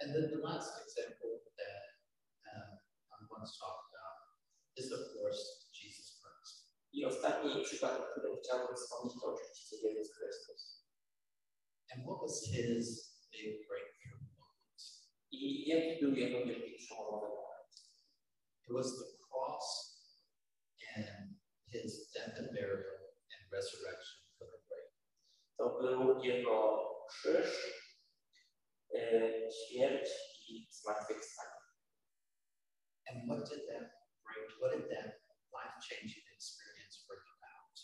And 0.00 0.12
then 0.12 0.30
the 0.30 0.42
last 0.48 0.70
example 0.84 1.32
that 1.56 1.82
um, 2.48 2.78
I 3.10 3.24
want 3.30 3.44
to 3.48 3.54
talk 3.60 3.78
about 3.90 4.16
is, 4.76 4.92
of 4.92 5.00
course, 5.14 5.40
Jesus 5.72 6.20
Christ. 6.20 6.54
I 6.92 7.04
ostatni 7.04 7.64
przykład, 7.64 8.00
o 8.00 8.06
którym 8.12 8.36
chciałbym 8.36 8.76
wspomnieć, 8.76 9.14
to 9.20 9.26
oczywiście 9.26 9.76
Jezus 9.82 10.16
Chrystus. 10.16 10.86
And 11.90 12.04
what 12.06 12.18
was 12.20 12.44
his 12.52 12.84
big 13.32 13.68
breakthrough 13.68 14.20
moment? 14.38 14.80
I 15.30 15.68
jaki 15.68 16.00
był 16.00 16.14
jego 16.14 16.46
wielki 16.46 16.74
przełomowy 16.78 17.28
moment? 17.28 17.72
It 18.68 18.72
was 18.72 18.86
the 18.98 19.25
cross 19.36 19.68
and 20.96 21.36
his 21.68 22.08
death 22.14 22.32
and 22.40 22.48
burial 22.56 22.96
and 23.32 23.42
resurrection 23.52 24.18
for 24.38 24.46
the 24.52 24.60
grave. 24.68 24.92
To 25.58 25.64
był 25.80 26.24
jego 26.24 26.58
krzyż, 27.08 27.50
e, 28.94 29.50
śmierć 29.50 30.08
i 30.48 30.66
zmartwychwstanie. 30.70 31.66
And 33.10 33.16
what 33.28 33.50
did 33.50 33.66
that 33.68 33.86
bring? 34.24 34.46
What 34.60 34.72
did 34.76 34.88
that 34.90 35.10
life 35.52 35.76
changing 35.88 36.24
experience 36.36 37.04
bring 37.08 37.24
about? 37.36 37.76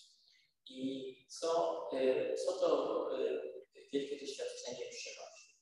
I 0.71 1.26
co, 1.28 1.50
co 2.47 2.52
to 2.61 2.71
wielkie 3.92 4.21
doświadczenie 4.21 4.87
przynosi? 4.90 5.56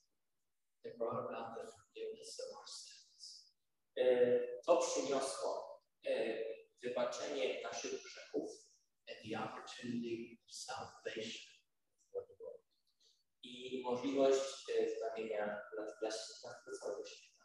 It 0.85 0.99
brought 0.99 1.19
about 1.19 1.49
the 1.57 1.73
forgiveness 1.73 2.41
of 2.41 2.57
our 2.59 2.69
sins. 2.69 3.53
E, 3.97 4.51
To 4.67 4.77
przyniosło 4.77 5.70
wybaczenie 6.83 7.63
naszych 7.63 8.03
grzechów 8.03 8.51
and 9.09 9.19
the 9.25 9.37
opportunity 9.37 10.39
of 10.45 10.55
salvation 10.55 11.43
for 12.13 12.23
the 12.29 12.35
world. 12.41 12.65
i 13.43 13.83
możliwość 13.85 14.71
e, 14.71 14.97
zbawienia 14.97 15.61
dla, 15.75 15.85
dla, 16.01 16.11
całego 16.81 17.07
świata. 17.07 17.45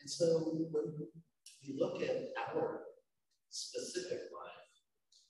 And 0.00 0.10
so 0.12 0.24
when 0.72 0.98
we 1.62 1.74
look 1.74 2.02
at 2.02 2.54
our 2.54 2.84
specific 3.48 4.20
life, 4.30 4.68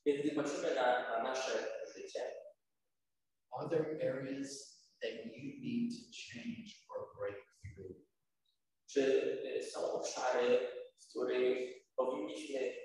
gdy 0.06 0.34
patrzymy 0.34 0.74
na, 0.74 1.08
na 1.08 1.22
nasze 1.22 1.82
życie, 1.96 2.22
are 3.50 3.68
there 3.68 4.10
areas 4.10 4.78
that 5.02 5.12
you 5.12 5.60
need 5.60 5.90
to 5.92 6.02
change 6.12 6.68
or 6.88 7.16
break 7.18 7.36
through? 7.74 8.08
czy 8.90 9.02
e, 9.44 9.62
są 9.62 9.92
obszary, 9.92 10.68
w 10.98 11.08
których 11.08 11.77
powinniśmy 11.98 12.76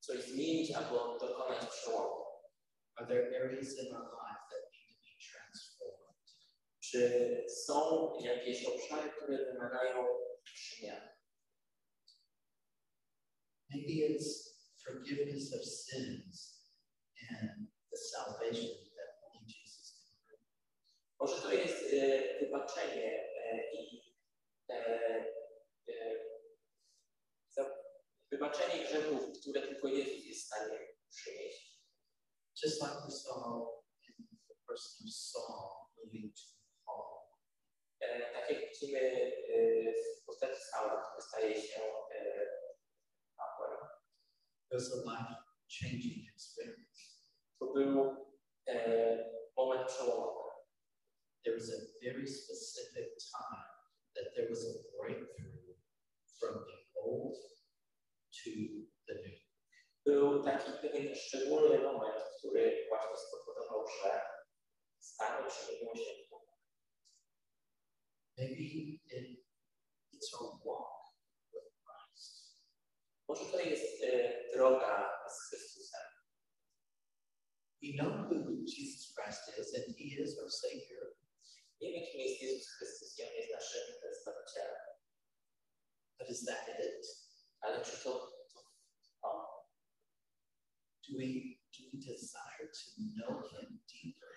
coś 0.00 0.24
zmienić 0.24 0.72
albo 0.72 1.18
dokonać 1.18 1.66
przełomu? 1.66 2.24
Are 2.96 3.06
there 3.06 3.26
areas 3.40 3.78
in 3.78 3.94
our 3.94 4.08
life 4.22 4.44
that 4.50 4.64
need 4.72 4.86
to 4.88 4.96
be 5.02 5.14
transformed? 5.30 6.24
Czy 6.80 7.00
są 7.66 8.12
jakieś 8.20 8.66
obszary, 8.66 9.10
które 9.10 9.52
wymagają 9.52 10.06
przemiany? 10.44 11.08
Maybe 13.70 13.92
it's 13.92 14.54
forgiveness 14.84 15.52
of 15.54 15.64
sins 15.64 16.54
and 17.30 17.68
the 17.90 17.98
salvation 17.98 18.70
that 18.96 19.10
only 19.24 19.42
Jesus 19.46 19.86
can 20.06 20.18
bring. 20.26 20.42
Może 21.20 21.42
to 21.42 21.52
jest 21.52 21.92
e, 21.92 22.38
wybaczenie 22.40 23.28
e, 23.44 23.72
i 23.72 24.14
e, 24.70 24.74
e, 25.88 26.33
wybaczenie 28.34 28.84
grzechów, 28.84 29.40
które 29.40 29.62
tylko 29.62 29.88
Jezus 29.88 30.26
jest 30.26 30.42
w 30.42 30.46
stanie 30.46 30.78
przynieść. 31.10 31.80
Just 32.64 32.82
like 32.82 32.94
we 33.04 33.10
saw 33.10 33.36
in 34.08 34.14
the 34.48 34.54
person 34.66 35.08
Saul 35.10 35.70
moving 35.96 36.34
to 36.34 36.42
Paul. 36.86 37.20
E, 38.00 38.32
tak 38.32 38.50
jak 38.50 38.60
widzimy 38.60 39.00
e, 39.00 39.92
w 39.92 40.24
postaci 40.26 40.60
Saula, 40.70 41.02
który 41.02 41.22
staje 41.22 41.62
się 41.62 41.82
e, 42.14 42.46
Pawłem. 43.36 43.78
Was 44.72 44.92
a 44.92 44.96
life-changing 44.96 46.28
experience. 46.34 47.02
To 47.58 47.66
był 47.66 48.16
e, 48.68 48.76
moment 49.56 49.88
przełomowy. 49.88 50.50
There 51.44 51.56
was 51.56 51.70
a 51.70 52.04
very 52.04 52.26
specific 52.26 53.08
time 53.32 53.64
that 54.14 54.34
there 54.34 54.48
was 54.48 54.64
a 54.64 54.96
breakthrough 54.96 55.76
from 56.38 56.54
the 56.66 56.73
taki 60.44 60.72
pewien 60.82 61.14
szczególny 61.14 61.78
moment, 61.78 62.24
który 62.38 62.86
właśnie 62.88 63.16
spowodował, 63.16 63.86
że 63.86 64.20
stany 65.00 65.48
przemieniło 65.48 65.96
się 65.96 66.10
w 66.26 66.30
duch. 66.30 66.44
Maybe 68.38 68.62
it, 68.62 69.44
it's 70.12 70.34
our 70.40 70.58
walk 70.64 71.14
with 71.52 71.70
Christ. 71.84 72.62
Może 73.28 73.44
to 73.52 73.60
jest 73.60 74.02
e, 74.02 74.42
droga 74.52 75.22
z 75.28 75.48
Chrystusem. 75.48 76.00
We 77.82 77.92
know 77.98 78.12
who 78.30 78.64
Jesus 78.64 79.14
Christ 79.14 79.58
is, 79.58 79.74
and 79.74 79.96
He 79.98 80.04
is 80.22 80.38
our 80.38 80.50
Savior. 80.50 81.16
Wiemy, 81.80 82.06
kim 82.06 82.20
jest 82.20 82.42
Jezus 82.42 82.68
Chrystus, 82.68 83.18
i 83.18 83.22
On 83.22 83.34
jest 83.34 83.52
naszym 83.52 83.82
Zbawicielem. 84.22 84.84
But 86.18 86.30
is 86.30 86.44
that 86.44 86.68
it? 86.68 87.06
Ale 87.60 87.84
czy 87.84 88.04
to? 88.04 88.33
Do 91.06 91.18
we 91.18 91.58
do 91.76 91.82
we 91.92 92.00
desire 92.00 92.66
to 92.72 92.86
know 93.16 93.42
Him 93.52 93.78
deeper? 93.92 94.32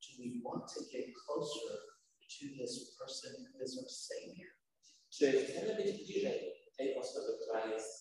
Do 0.00 0.08
we 0.18 0.40
want 0.42 0.64
to 0.74 0.80
get 0.92 1.06
closer 1.14 1.76
to 2.34 2.44
this 2.58 2.96
person 2.98 3.32
who 3.52 3.62
is 3.62 3.78
our 3.78 3.88
Savior? 3.88 4.50
E, 6.80 6.84
Zbawicielem? 6.96 8.00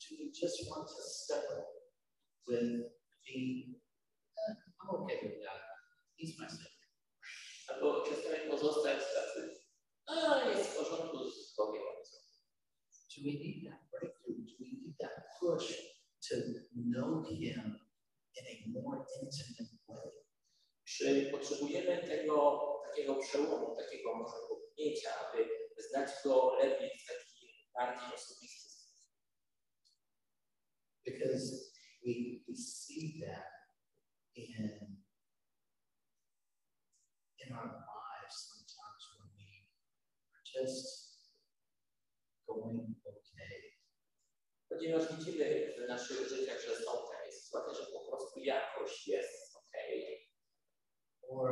Do 0.00 0.16
we 0.20 0.30
just 0.32 0.68
want 0.70 0.86
to 0.88 1.02
settle 1.02 1.64
with 2.46 2.92
being, 3.26 3.80
"Eh, 4.36 4.54
I'm 4.80 4.90
okay 5.02 5.18
with 5.24 5.40
that. 5.44 5.60
He's 6.16 6.38
my 6.38 6.46
Savior? 6.48 6.77
Albo 7.68 8.04
pozostać 8.50 8.98
tacy, 8.98 9.60
a 10.06 10.48
jest 10.48 10.70
w 10.70 10.76
porządku 10.76 11.30
z 11.30 11.56
Bogiem. 11.56 11.82
Do 13.16 13.24
we 13.24 13.32
need 13.32 13.64
that 13.66 13.80
breakthrough? 13.90 14.36
Do 14.46 14.54
we 14.60 14.66
need 14.66 14.98
that 14.98 15.16
push 15.40 15.66
to 16.28 16.34
know 16.72 17.26
Him 17.26 17.78
in 18.36 18.46
a 18.46 18.80
more 18.80 19.04
intimate 19.22 19.70
way? 19.88 20.12
Czy 20.84 21.28
potrzebujemy 21.32 22.08
tego 22.08 22.58
takiego 22.88 23.14
przełomu, 23.14 23.76
takiego 23.76 24.14
może 24.14 24.36
popchnięcia, 24.48 25.10
aby 25.20 25.48
znać 25.88 26.10
Go 26.24 26.54
lepiej 26.54 26.90
w 26.98 27.06
taki 27.06 27.68
bardziej 27.74 28.14
osobisty 28.14 28.70
sposób? 28.70 29.12
Because 31.04 31.52
we, 32.04 32.12
we 32.48 32.56
see 32.56 33.20
that 33.26 33.46
in, 34.34 35.07
in 37.48 37.56
our 37.56 37.64
lives 37.64 38.36
sometimes 38.52 39.02
when 39.16 39.28
we 39.40 39.48
are 40.36 40.44
just 40.44 40.84
going 42.44 42.92
okay. 43.08 43.56
Ponieważ 44.68 45.16
widzimy 45.16 45.72
w 45.78 45.88
naszych 45.88 46.28
życiach, 46.28 46.60
że 46.60 46.76
są 46.76 46.92
takie 47.12 47.32
sytuacje, 47.32 47.74
że 47.74 47.92
po 47.92 48.00
prostu 48.08 48.40
jakoś 48.40 49.08
jest 49.08 49.56
ok. 49.56 49.74
Or 51.28 51.48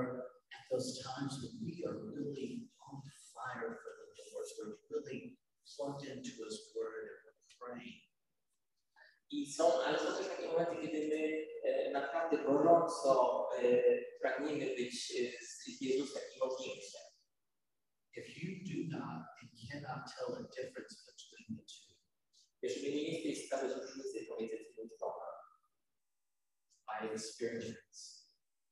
at 0.56 0.62
those 0.70 1.02
times 1.02 1.32
when 1.42 1.54
we 1.64 1.88
are 1.88 1.96
really 2.16 2.68
on 2.88 3.00
fire 3.34 3.70
for 3.82 3.92
the 4.16 4.24
Lord, 4.32 4.46
we're 4.58 4.76
really 4.90 5.38
plugged 5.76 6.04
into 6.12 6.30
His 6.44 6.56
Word 6.74 7.04
and 7.10 7.18
we're 7.24 7.40
praying. 7.60 8.05
I 9.30 9.52
są, 9.52 9.82
ale 9.82 9.98
są 9.98 10.04
też 10.04 10.28
takie 10.28 10.46
momenty, 10.46 10.76
kiedy 10.82 11.08
my 11.08 11.46
e, 11.64 11.90
naprawdę 11.90 12.38
gorąco 12.38 13.46
e, 13.58 13.82
pragniemy 14.20 14.66
być 14.76 15.12
e, 15.20 15.44
z 15.44 15.80
Jezusem 15.80 16.22
i 16.36 16.38
modlimy 16.38 16.82
się. 16.82 16.98
If 18.16 18.28
you 18.40 18.50
do 18.64 18.98
not 18.98 19.26
and 19.40 19.50
cannot 19.68 20.02
tell 20.16 20.34
a 20.34 20.42
difference 20.42 20.96
between 21.06 21.58
the 21.58 21.64
two, 21.64 21.94
Jeżeli 22.62 22.94
nie 22.94 23.20
jesteś 23.20 23.44
w 23.44 23.46
stanie 23.46 23.74
różnicy 23.74 24.26
pomiędzy 24.28 24.56
tymi 24.56 24.88
dwoma, 24.96 25.26
by 26.86 27.12
experience, 27.12 28.00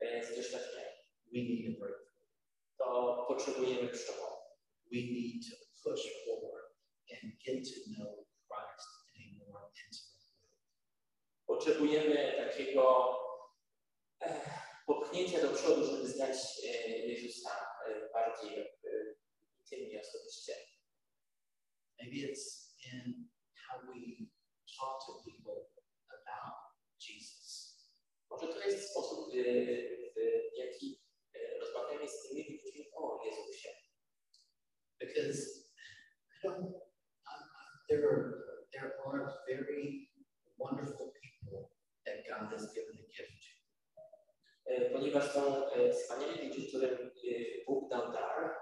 e, 0.01 0.25
z 0.25 0.37
doświadczenia, 0.37 0.95
we 1.33 1.39
need 1.39 1.77
a 1.77 1.79
breakthrough. 1.81 2.05
to 2.79 3.25
potrzebujemy 3.29 3.89
przełomu. 3.89 4.37
We 4.93 4.99
need 4.99 5.43
to 5.51 5.57
push 5.83 6.03
forward 6.25 6.69
and 7.13 7.33
get 7.45 7.65
to 7.65 7.81
know 7.91 8.27
Christ 8.49 8.91
in 9.15 9.41
a 9.43 9.51
more 9.51 9.67
intimate 9.83 10.25
way. 10.41 10.55
Potrzebujemy 11.47 12.35
takiego 12.37 13.15
e, 14.23 14.41
popchnięcia 14.87 15.05
pchnięcia 15.15 15.49
do 15.49 15.55
przodu, 15.55 15.85
żeby 15.85 16.09
znać 16.09 16.37
e, 16.65 16.89
Jezusa 16.89 17.67
e, 17.87 18.11
bardziej 18.13 18.67
intymnie, 19.61 20.01
osobiście. 20.01 20.53
Maybe 22.01 22.17
it's 22.17 22.75
in 22.93 23.29
how 23.69 23.79
we 23.87 24.27
talk 24.79 25.07
to 25.07 25.23
people 25.25 25.67
about 26.09 26.55
Jesus. 27.09 27.75
Może 28.31 28.49
to 28.49 28.61
jest 28.61 28.91
sposób, 28.91 29.33
w, 29.33 29.37
jaki 30.57 31.05
rozmawiamy 31.61 32.09
z 32.09 32.31
innymi 32.31 32.61
ludźmi 32.65 32.91
o 32.95 33.25
Jezusie. 33.25 33.69
Because 35.01 35.54
God 42.45 42.53
has 42.53 42.75
given 42.75 42.97
a 42.99 43.07
gift 43.17 43.43
to. 43.45 44.93
Ponieważ 44.93 45.33
są 45.33 45.41
wspaniali 45.93 46.49
ludzie, 46.49 46.69
którym 46.69 47.11
Bóg 47.67 47.91
dał 47.91 48.13
dar 48.13 48.55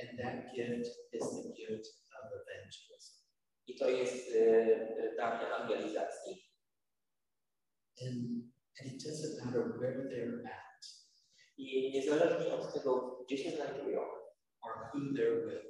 And 0.00 0.18
that 0.18 0.54
gift 0.54 0.90
is 1.12 1.30
the 1.30 1.52
gift 1.54 1.86
of 2.18 2.32
evangelism. 2.32 3.24
i 3.66 3.78
to 3.78 3.90
jest 3.90 4.32
dar 5.16 5.46
ewangelizacji. 5.46 6.50
And, 8.02 8.16
and 8.80 8.92
it 8.92 9.02
doesn't 9.02 9.44
matter 9.44 9.78
where 9.78 10.08
they're 10.10 10.46
at 10.46 10.64
I 11.56 11.90
niezależnie 11.92 12.54
od 12.54 12.74
tego, 12.74 13.18
gdzie 13.24 13.38
się 13.38 13.50
znajdują 13.50 14.00
or 14.62 14.72
who 14.94 15.00
they're 15.00 15.46
with, 15.46 15.66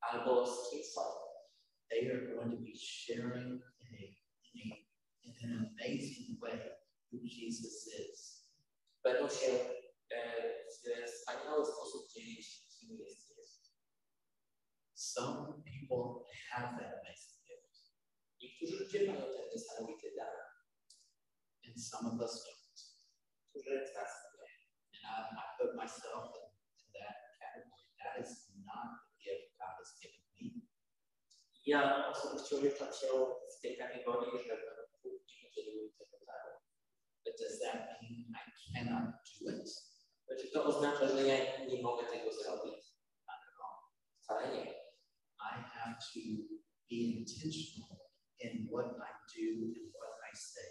albo 0.00 0.46
z 0.46 0.70
kim 0.70 0.84
są, 0.84 1.00
they 1.90 2.10
are 2.10 2.34
going 2.34 2.50
to 2.50 2.56
be 2.56 2.76
sharing 2.76 3.62
in 3.80 3.94
a, 3.94 4.02
in 4.54 4.72
a, 4.72 4.89
in 5.42 5.50
an 5.52 5.74
amazing 5.74 6.38
way 6.40 6.60
who 7.10 7.18
Jesus 7.24 7.86
is. 7.86 8.46
będą 9.02 9.28
się 9.28 9.46
e, 10.10 10.42
w 10.66 11.10
wspaniały 11.12 11.66
sposób 11.66 12.12
dzielić, 12.12 12.66
kim 12.68 12.98
jest 12.98 13.30
Jezus. 13.30 13.72
Some 14.94 15.62
people 15.64 16.24
have 16.50 16.78
that 16.78 16.92
amazing 17.00 17.40
gift, 17.46 17.92
Niektórzy 18.42 18.84
ludzie 18.84 19.12
mają 19.12 19.20
ten 19.32 19.48
niesamowity 19.52 20.12
dar, 20.16 20.36
and 21.66 21.84
some 21.84 22.08
of 22.10 22.20
us 22.20 22.44
don't. 22.44 22.60
którzy 23.50 23.86
z 23.86 23.94
nas. 23.94 24.10
And 24.94 25.04
I, 25.04 25.34
I 25.36 25.44
put 25.58 25.76
myself 25.76 26.24
in, 26.38 26.46
in 26.82 26.88
that 26.96 27.16
category. 27.40 27.84
That 28.02 28.14
is 28.22 28.30
not 28.66 28.88
the 29.06 29.14
gift 29.24 29.58
God 29.58 29.74
has 29.78 29.90
given 30.00 30.24
me. 30.34 30.60
Ja 31.66 32.08
osobiście 32.08 32.56
umieszczam 32.56 32.92
się 32.92 33.08
w 33.58 33.60
tej 33.62 33.78
kategorii, 33.78 34.48
że 34.48 34.79
Daru. 36.26 36.54
But 37.24 37.34
does 37.38 37.58
that 37.60 37.78
mean 38.02 38.32
I 38.34 38.44
cannot 38.72 39.06
do 39.40 39.50
it? 39.50 39.68
Znaczy 40.26 40.50
to 40.52 40.64
oznacza, 40.64 41.08
że 41.08 41.26
ja 41.26 41.66
nie 41.66 41.82
mogę 41.82 42.06
tego 42.06 42.32
zrobić? 42.32 42.80
Wcale 44.22 44.48
nie. 44.54 44.64
I 45.40 45.62
have 45.72 45.96
to 46.14 46.20
be 46.90 46.96
intentional 46.96 47.98
in 48.40 48.68
what 48.72 48.86
I 48.86 49.12
do 49.34 49.46
and 49.64 49.92
what 50.00 50.14
I 50.32 50.36
say. 50.36 50.70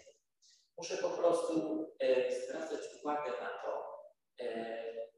Muszę 0.78 0.96
po 0.96 1.10
prostu 1.10 1.86
e, 2.00 2.32
zwracać 2.40 2.80
uwagę 3.02 3.30
na 3.30 3.48
to, 3.62 3.84
e, 4.40 5.10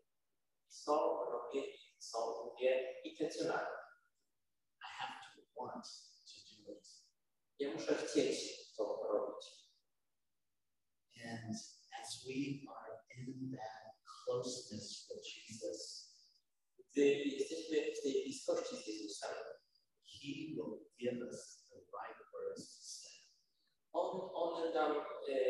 co 0.68 1.26
robię 1.32 1.62
co 2.10 2.44
mówię 2.44 3.00
intencjonalnie. 3.04 3.76
I 4.80 4.88
have 4.98 5.14
to 5.34 5.62
want 5.62 5.84
to 5.84 6.64
do 6.66 6.72
it. 6.72 6.88
Ja 7.58 7.72
muszę 7.72 7.94
chcieć 7.94 8.61
we 12.32 12.64
are 12.64 12.96
in 13.12 13.52
that 13.52 13.92
closeness 14.08 15.04
with 15.08 15.20
Jesus, 15.20 16.08
He 20.04 20.54
will 20.56 20.80
give 20.98 21.20
us 21.28 21.68
the 21.68 21.80
right 21.92 22.20
words 22.32 22.64
to 22.72 22.80
say. 22.80 23.12
On, 23.92 24.08
on 24.32 24.72
nam 24.74 24.92
e, 25.28 25.40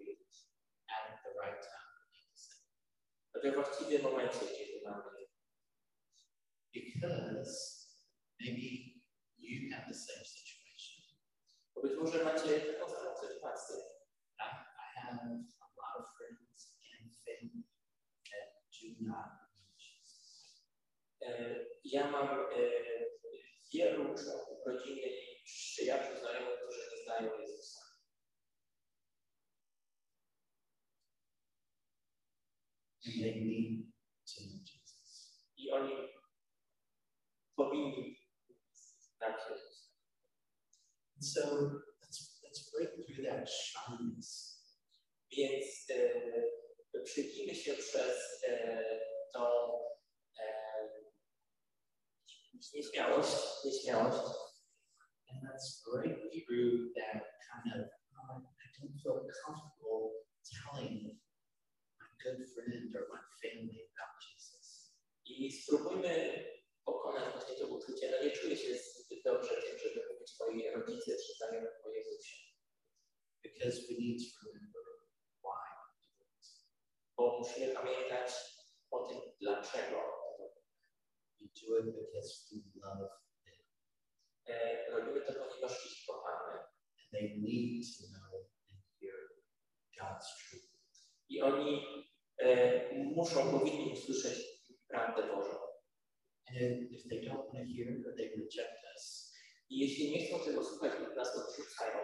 powiedzieć. 0.00 0.34
at 0.88 1.06
the 1.24 1.32
right 1.40 1.60
time. 1.60 1.90
Because 6.72 7.86
maybe 8.40 9.02
you 9.38 9.74
have 9.74 9.86
the 9.88 9.94
same 9.94 10.24
situation. 10.24 10.49
Bo 11.82 11.88
być 11.88 11.98
może 11.98 12.24
macie 12.24 12.60
taką 12.60 12.88
samą 12.92 13.16
sytuację. 13.16 13.76
I, 14.38 14.42
I 14.42 15.00
have 15.00 15.18
a 15.60 15.66
lot 15.80 15.94
of 16.00 16.06
friends 16.16 16.76
and 16.92 17.14
family 17.24 17.62
that 18.30 18.48
do 18.72 18.88
not. 19.08 19.30
E, 21.22 21.66
Ja 21.84 22.10
mam 22.10 22.28
e, 22.28 22.56
wielu 23.74 24.04
członków 24.04 24.66
rodziny 24.66 25.00
i 25.02 25.42
przyjaciół, 25.44 26.16
znajomych, 26.20 26.58
którzy 26.60 26.80
nie 26.90 27.04
znają 27.04 27.38
Jezusa. 27.40 27.80
And 33.06 33.14
they 33.22 33.34
need 33.40 33.86
to 34.26 34.40
know 34.44 34.60
Jesus. 34.60 35.46
I 35.56 35.70
oni 35.70 35.92
powinni 37.56 38.16
znać 39.16 39.40
Jezusa. 39.50 39.59
So 41.20 41.40
let's 42.00 42.40
let's 42.44 42.70
break 42.72 42.88
through 43.06 43.24
that 43.28 43.48
shyness. 43.48 44.56
Więc 45.36 45.90
e, 45.90 47.02
przejdziemy 47.04 47.54
się 47.54 47.74
przez 47.74 48.44
e, 48.48 48.84
tą 49.32 49.46
e, 50.40 50.44
nieśmiałość, 52.74 53.36
nieśmiałość 53.64 54.18
And 55.30 55.42
let's 55.44 55.82
break 55.86 56.16
through 56.32 56.90
that 56.96 57.22
kind 57.46 57.66
of 57.76 57.86
"Oh, 58.16 58.42
I 58.64 58.66
don't 58.80 58.94
feel 59.02 59.20
comfortable 59.46 60.24
telling 60.42 61.20
my 62.00 62.06
good 62.24 62.40
friend 62.54 62.96
or 62.96 63.04
my 63.12 63.20
family 63.42 63.80
about 63.92 64.14
Jesus. 64.26 64.94
i 65.26 65.52
spróbujmy 65.52 66.44
pokonać 66.84 67.32
właśnie 67.32 67.56
to 67.56 67.66
uczucie. 67.66 68.10
No 68.10 68.24
nie 68.24 68.30
czuję 68.30 68.56
się 68.56 68.74
dobrze 69.24 69.54
tym, 69.62 69.78
żeby 69.78 70.00
mówić 70.12 70.30
swojej 70.30 70.74
rodzicy 70.74 71.16
czy 71.26 71.32
znajomym 71.36 71.72
o 71.84 71.88
Jezusie. 71.90 72.36
Because 73.42 73.76
we 73.88 73.94
need 73.98 74.20
to 74.34 74.46
remember 74.46 74.82
why. 75.44 75.68
Bo 77.16 77.38
musimy 77.38 77.74
pamiętać 77.74 78.32
o 78.90 79.08
tym, 79.08 79.18
dlaczego. 79.40 80.20
We 81.40 81.46
do 81.46 81.78
it 81.78 81.86
because 81.96 82.30
we 82.50 82.58
love 82.80 83.08
them. 83.44 83.58
E, 84.46 84.90
robimy 84.90 85.20
to, 85.20 85.32
ponieważ 85.32 85.86
ich 85.86 86.06
kochamy. 86.06 86.58
And 86.58 87.12
they 87.12 87.36
need 87.38 87.84
to 87.96 88.06
know 88.08 88.50
and 88.70 88.80
hear 89.00 89.16
God's 89.98 90.26
truth. 90.36 90.70
I 91.28 91.40
oni 91.40 91.86
e, 92.38 92.94
muszą, 92.94 93.50
powinni 93.50 93.92
usłyszeć 93.92 94.38
prawdę 94.88 95.22
Bożą. 95.22 95.69
If 96.52 97.08
they 97.08 97.20
don't 97.22 97.38
want 97.38 97.58
to 97.58 97.64
hear 97.64 97.88
or 98.06 98.12
they 98.16 98.28
reject 98.36 98.80
us, 98.94 99.32
I 99.70 99.78
jeśli 99.78 100.10
nie 100.10 100.26
chcą 100.26 100.44
tego 100.44 100.64
słuchać 100.64 100.92
lub 101.00 101.16
nas 101.16 101.36
odrzucają, 101.36 101.98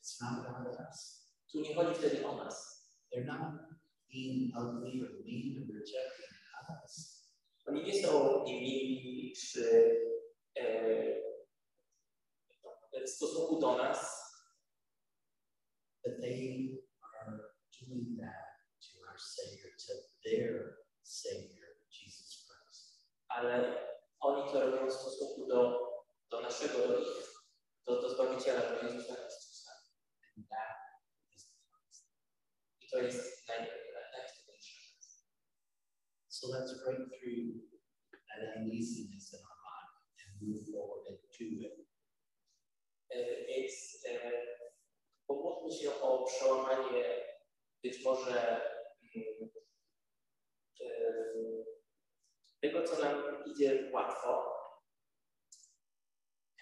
it's 0.00 0.20
not 0.20 0.46
about 0.46 0.80
us. 0.90 1.28
tu 1.52 1.60
nie 1.60 1.74
chodzi 1.74 1.94
wtedy 1.98 2.26
o 2.26 2.44
nas. 2.44 2.88
They're 3.12 3.26
not 3.26 3.54
being 4.12 4.52
ugly 4.56 5.02
or 5.02 5.10
mean 5.24 5.62
or 5.62 5.74
rejecting 5.74 6.32
us. 6.84 7.22
Oni 7.66 7.84
nie 7.84 8.02
są 8.02 8.44
niemili 8.44 9.32
czy 9.36 9.96
e, 10.58 11.22
w 13.06 13.10
stosunku 13.10 13.60
do 13.60 13.76
nas, 13.76 14.22
But 16.04 16.20
they 16.20 16.82
are 17.14 17.54
doing 17.78 18.18
that 18.18 18.42
to 18.82 18.98
our 19.06 19.18
Savior, 19.18 19.70
to 19.86 19.92
their 20.24 20.82
Savior, 21.02 21.78
Jesus 21.90 22.42
Christ. 22.42 23.06
Ale 23.42 23.86
oni 24.20 24.52
to 24.52 24.60
robią 24.60 24.86
w 24.86 24.92
stosunku 24.92 25.46
do, 25.46 25.60
do 26.30 26.40
naszego, 26.40 26.88
do 26.88 26.98
ich, 26.98 27.08
do, 27.86 28.02
do 28.02 28.08
Zbawiciela, 28.08 28.60
do 28.60 28.86
Jezusa 28.86 29.14
Chrystusa. 29.14 29.70
I 32.80 32.88
to 32.90 32.98
jest 32.98 33.48
naj, 33.48 33.58
naj, 33.58 33.68
najważniejsze. 34.12 34.72
So 36.28 36.46
let's 36.48 36.72
break 36.84 36.98
through 36.98 37.70
that 38.12 38.56
uneasiness 38.56 39.32
in 39.32 39.40
our 39.50 39.58
mind 39.66 39.92
and 40.22 40.32
move 40.42 40.62
forward 40.72 41.04
do 41.04 41.14
it. 41.14 41.82
Więc 43.48 44.04
e, 44.08 44.32
pomódlmy 45.26 45.72
się 45.72 46.00
o 46.00 46.24
przełamanie 46.24 47.24
być 47.82 48.04
może 48.04 48.60
mm, 49.14 49.50
e, 50.80 51.61
tego, 52.62 52.82
co 52.82 53.02
nam 53.02 53.44
idzie 53.46 53.90
łatwo, 53.92 54.52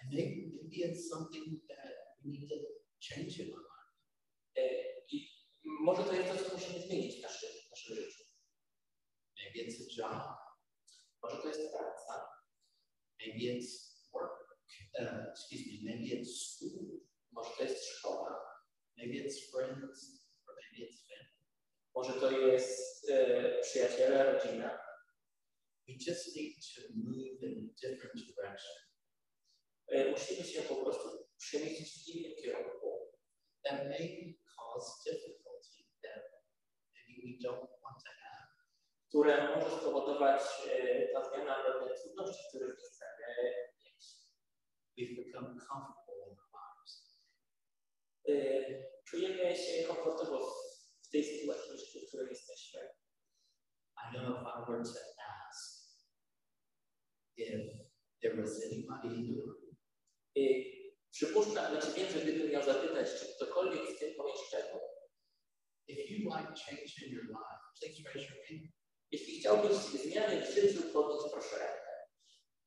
And 0.01 0.13
maybe, 0.13 0.49
maybe 0.57 0.77
it's 0.87 1.09
something 1.09 1.61
that 1.69 1.93
we 2.23 2.31
need 2.31 2.49
to 2.49 2.55
change 2.99 3.37
in 3.39 3.53
our 3.53 3.61
life. 3.61 3.91
I 5.11 5.29
może 5.63 6.03
to 6.03 6.13
jest 6.13 6.29
to, 6.31 6.49
co 6.49 6.53
musimy 6.53 6.79
zmienić 6.81 7.19
w 7.19 7.21
naszym, 7.21 7.49
w 7.49 7.69
naszym 7.71 7.95
życiu. 7.95 8.23
Maybe 9.37 9.59
it's 9.59 9.75
a 9.81 9.85
job, 9.97 10.37
Może 11.23 11.41
to 11.41 11.47
jest 11.47 11.71
praca, 11.71 12.29
maybe 13.19 13.39
it's 13.39 13.69
work, 14.13 14.57
uh, 14.99 15.31
excuse 15.31 15.63
me, 15.67 15.91
maybe 15.91 16.15
it's 16.15 16.25
school, 16.25 16.99
może 17.31 17.49
to 17.57 17.63
jest 17.63 17.85
szkoła, 17.85 18.39
maybe 18.97 19.13
it's 19.13 19.51
friends, 19.51 20.27
or 20.47 20.55
maybe 20.55 20.91
it's 20.91 21.07
family. 21.07 21.47
może 21.95 22.13
to 22.13 22.31
jest 22.31 23.09
e, 23.09 23.61
przyjaciele, 23.61 24.33
rodzina. 24.33 24.90
We 25.87 25.93
just 26.07 26.35
need 26.35 26.55
to 26.75 26.81
move 26.95 27.41
in 27.43 27.69
a 27.69 27.73
different 27.81 28.15
direction. 28.27 28.77
That 33.63 33.87
may 33.89 34.35
cause 34.55 34.87
difficulty 35.05 35.85
that 36.03 36.21
maybe 36.93 37.15
we 37.23 37.31
don't 37.43 37.69
want 37.83 37.97
to 38.05 38.11
have. 38.21 38.47
które 39.09 39.55
może 39.55 39.69
spowodować 39.77 40.41
ta 41.13 41.29
zmiana 41.29 41.55
pewne 41.63 41.95
trudności, 41.95 42.43
których 42.49 42.77
nie 42.79 42.89
chcemy 42.89 43.27
mieć. 43.83 44.03
We've 44.97 45.15
become 45.25 45.47
comfortable 45.59 46.15
in 46.31 46.37
our 46.39 46.49
lives. 46.57 46.93
Czujemy 49.05 49.55
się 49.55 49.83
komfortowo 49.87 50.39
w- 50.39 51.09
tej 51.11 51.23
sytuacji, 51.23 52.01
w 52.05 52.07
której 52.07 52.29
jesteśmy. 52.29 52.79
I 53.97 54.13
know 54.13 54.41
if 54.41 54.47
I 54.57 54.65
were 54.71 54.83
to 54.83 54.93
if 57.41 57.61
there 58.21 58.35
was 58.41 58.51
anybody 58.65 59.09
room 59.35 59.55
E, 60.37 60.41
Przypuszczam, 61.11 61.53
znaczy 61.71 61.87
wiem, 61.97 62.11
że 62.11 62.19
gdybym 62.19 62.51
miał 62.51 62.63
zapytać, 62.63 63.07
czy 63.19 63.25
ktokolwiek 63.35 63.81
w 63.81 63.99
tym 63.99 64.15
pomieszczeniu, 64.15 64.79
If 65.87 66.01
you'd 66.01 66.23
like 66.37 66.53
change 66.65 66.91
in 67.05 67.13
your 67.13 67.23
life, 67.25 67.61
please 67.79 68.03
raise 68.05 68.27
your 68.33 68.45
hand. 68.47 68.71
jeśli 69.11 69.39
chciałbyś 69.39 69.71
zmiany 69.77 70.41
w 70.45 70.55
życiu, 70.55 70.81
podnieś 70.93 71.31
proszę 71.31 71.55
rękę. 71.59 71.91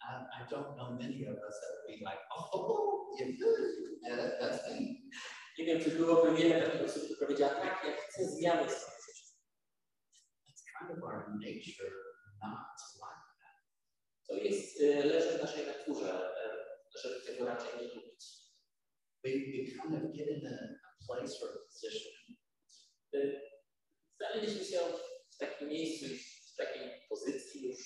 I, 0.02 0.12
I 0.38 0.54
don't 0.54 0.74
know 0.74 0.90
many 0.90 1.28
of 1.30 1.36
us 1.48 1.54
that 1.60 1.70
would 1.74 1.86
be 1.88 1.96
like, 2.10 2.22
oh, 2.36 3.06
you 3.20 3.26
good. 3.40 3.60
Yeah, 4.02 4.16
that, 4.16 4.40
that's 4.40 4.70
me. 4.70 4.80
Nie 5.58 5.64
wiem, 5.64 5.80
czy 5.84 5.90
byłoby 5.90 6.36
wiele 6.36 6.66
takich 6.66 6.82
osób, 6.82 7.02
które 7.04 7.18
powiedziała, 7.26 7.54
tak, 7.54 7.84
ja 7.86 7.96
chcę 7.96 8.24
zmiany 8.24 8.68
w 8.68 8.70
swoim 8.70 8.98
życiu. 9.06 9.26
It's 10.48 10.62
kind 10.78 10.90
of 10.98 11.04
our 11.04 11.28
nature 11.40 11.92
not 12.42 12.58
to 12.78 12.86
like. 13.02 13.13
To 14.34 14.40
jest, 14.40 14.80
leży 14.80 15.38
w 15.38 15.42
naszej 15.42 15.66
naturze, 15.66 16.34
żeby 17.02 17.20
tego 17.26 17.44
raczej 17.44 17.80
nie. 17.80 18.04
We, 19.24 19.30
we 19.30 19.64
kind 19.64 19.94
of 19.94 20.12
get 20.16 20.28
in 20.28 20.46
a, 20.46 20.50
a 20.50 21.06
place 21.06 21.34
or 21.42 21.50
a 21.50 21.58
position 21.66 22.12
Znaleźliśmy 24.16 24.64
się 24.64 24.78
w 25.30 25.38
takim 25.38 25.68
miejscu, 25.68 26.06
w 26.52 26.56
takiej 26.56 26.90
pozycji 27.08 27.68
już, 27.68 27.78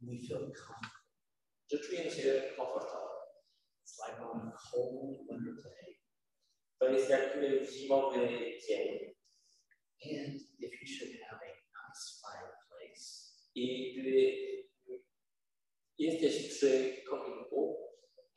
we 0.00 0.12
feel 0.28 0.52
comfortable. 0.52 0.90
że 1.70 1.78
czujemy 1.78 2.10
się 2.10 2.42
komfortowo. 2.56 3.16
It's 3.84 4.08
like 4.08 4.22
on 4.22 4.40
a 4.40 4.58
cold 4.70 5.18
winter 5.30 5.62
day. 5.62 5.94
To 6.78 6.88
jest 6.88 7.10
jak 7.10 7.38
zimowy 7.72 8.28
dzień 8.68 9.16
And 10.02 10.34
if 10.60 10.72
you 10.80 10.86
should 10.86 11.12
have 11.30 11.40
a 11.42 11.48
nice 11.48 12.20
fireplace, 12.20 12.55
i 13.56 13.94
gdy 14.00 14.46
jesteś 15.98 16.48
przy 16.48 17.02
kominku 17.10 17.76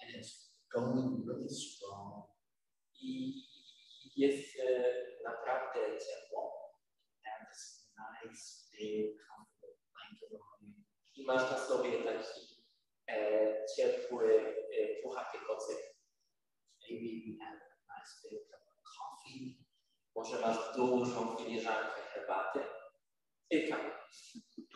and 0.01 0.15
it's 0.15 0.49
going 0.73 1.27
really 1.27 1.49
strong, 1.49 2.25
i 3.01 3.33
jest 4.15 4.59
e, 4.59 4.93
naprawdę 5.23 5.79
ciepło. 5.79 6.73
Have 7.23 7.45
this 7.51 7.91
nice, 7.97 8.43
big, 8.71 9.17
comfortable 9.27 9.75
blanket 9.93 10.41
on 10.41 10.67
you, 10.67 10.83
i 11.15 11.25
masz 11.25 11.51
na 11.51 11.57
sobie 11.57 12.03
taki 12.03 12.63
e, 13.09 13.65
ciepły, 13.75 14.55
e, 14.79 15.01
puchaty 15.03 15.37
kocyk, 15.47 15.79
maybe 16.81 17.05
you 17.05 17.39
have 17.43 17.57
a 17.57 17.99
nice 17.99 18.13
big 18.23 18.47
cup 18.51 18.61
of 18.67 18.83
coffee, 18.97 19.65
może 20.15 20.41
masz 20.41 20.75
dużą 20.75 21.35
filiżankę 21.37 22.01
herbaty, 22.13 22.59
i 23.51 23.69
kawy, 23.69 23.91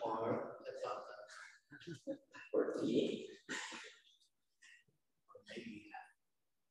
or 0.04 0.54
cup 0.84 1.08
of, 1.08 2.20
or 2.54 2.76
tea, 2.80 3.28
or 5.32 5.38
maybe 5.48 5.72
you 5.72 5.96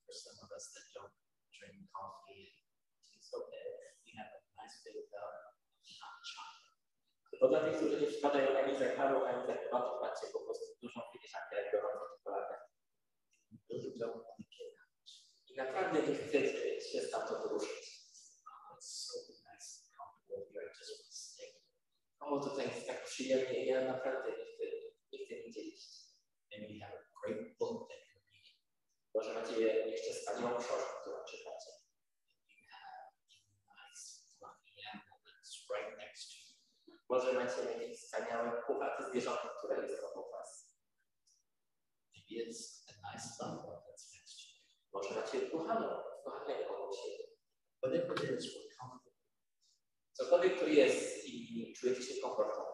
for 0.05 0.13
some 0.13 0.37
of 0.45 0.49
us 0.53 0.69
that 0.77 0.87
don't 0.93 1.17
drink 1.57 1.81
coffee 1.97 2.53
and 2.53 3.01
tea's 3.09 3.33
okay, 3.33 3.67
we 4.05 4.13
have 4.21 4.29
a 4.29 4.41
nice 4.61 4.77
big 4.85 5.01
of 5.01 5.09
uh, 5.17 5.25
hot 6.01 6.17
chocolate. 6.21 6.77
Dla 7.51 7.61
tych, 7.65 7.77
którzy 7.77 8.01
nie 8.01 8.07
przypadają 8.07 8.49
ani 8.59 8.79
za 8.79 8.89
kawą, 8.99 9.27
ani 9.27 9.47
za 9.47 9.55
herbatą, 9.55 10.01
macie 10.01 10.27
po 10.33 10.41
prostu 10.41 10.67
dużą 10.83 11.01
filiżankę, 11.13 11.53
jak 11.57 11.73
gorącą 11.73 12.01
czekoladę. 12.17 12.55
You 13.51 13.59
really 13.71 13.93
don't 13.99 14.21
want 14.25 14.37
to 14.39 14.45
get 14.57 14.73
out. 14.83 15.09
I 15.49 15.53
naprawdę 15.57 16.03
nie 16.03 16.15
chcecie 16.15 16.81
się 16.81 17.01
stamtąd 17.01 17.45
ruszyć. 17.53 17.92
O, 22.23 22.41
tutaj 22.41 22.67
jest 22.69 22.87
tak 22.87 23.05
przyjemnie, 23.05 23.67
ja 23.67 23.81
naprawdę 23.93 24.31
nie 24.31 24.45
chcę, 24.45 24.65
nie 25.13 25.19
chcę 25.25 25.35
nigdzie 25.35 25.61
iść. 25.61 25.89
Maybe 26.51 26.67
you 26.75 26.81
have 26.85 26.95
a 26.99 27.05
great 27.21 27.59
book 27.59 27.89
that 27.89 27.99
you're 28.09 28.25
reading. 28.33 28.59
Może 29.15 29.35
macie 29.35 29.55
jeszcze 29.95 30.11
wspaniałą 30.13 30.59
książkę, 30.59 30.93
którą 31.01 31.17
czytacie. 31.31 31.71
You 32.49 32.65
have 32.73 33.13
a 33.71 33.75
nice 33.81 34.05
fluffy 34.39 34.73
animal 34.93 35.19
that's 35.27 35.53
right 35.73 35.93
next 36.03 36.25
to 36.31 36.35
you. 36.87 36.99
Może 37.09 37.33
macie 37.33 37.61
jakieś 37.73 37.99
wspaniałe 38.01 38.63
puchaty 38.67 39.05
zwierzątko, 39.11 39.49
które 39.59 39.83
jest 39.83 40.05
obok 40.05 40.31
was. 40.33 40.51
Maybe 42.13 42.33
it's 42.45 42.63
a 42.91 42.93
nice 43.07 43.27
one 43.45 43.57
that's 43.87 44.05
next 44.15 44.35
to 44.39 44.43
you. 44.49 44.59
Może 44.93 45.11
macie 45.21 45.51
kochaną, 45.51 45.89
kochanego 46.25 46.77
obok 46.77 46.95
siebie. 46.97 47.25
Whatever 47.83 48.25
it 48.25 48.39
is, 48.39 48.45
we're 48.55 48.77
comfortable. 48.79 49.19
Cokolwiek 50.13 50.61
to 50.61 50.67
jest 50.67 51.12
i 51.83 51.85
czujecie 51.85 52.03
się 52.03 52.21
komfortowo. 52.21 52.73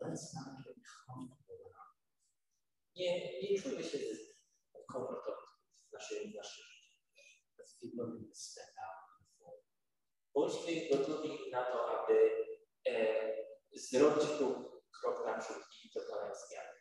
Let's 0.00 0.34
not 0.34 0.64
get 0.64 0.76
comfortable 1.06 1.56
in 1.66 1.74
our 1.80 1.90
Nie, 2.96 3.40
nie 3.42 3.62
czujmy 3.62 3.84
się 3.84 3.98
komfortowo 4.92 5.42
w 5.88 5.92
naszym, 5.92 6.32
w 6.32 6.34
naszym 6.34 6.64
życiu. 6.64 6.92
Let's 7.58 7.74
be 7.82 7.88
willing 7.94 8.28
to 8.28 8.34
step 8.34 8.72
out 8.84 9.00
and 9.18 9.28
forward. 9.38 9.64
Bądźmy 10.34 10.88
gotowi 10.90 11.50
na 11.52 11.64
to, 11.64 12.04
aby 12.04 12.30
e, 12.88 12.92
zrobić 13.74 14.24
krok, 14.38 14.82
krok 15.00 15.26
naprzód 15.26 15.62
i 15.84 15.90
dokonać 15.94 16.34
zmiany. 16.48 16.76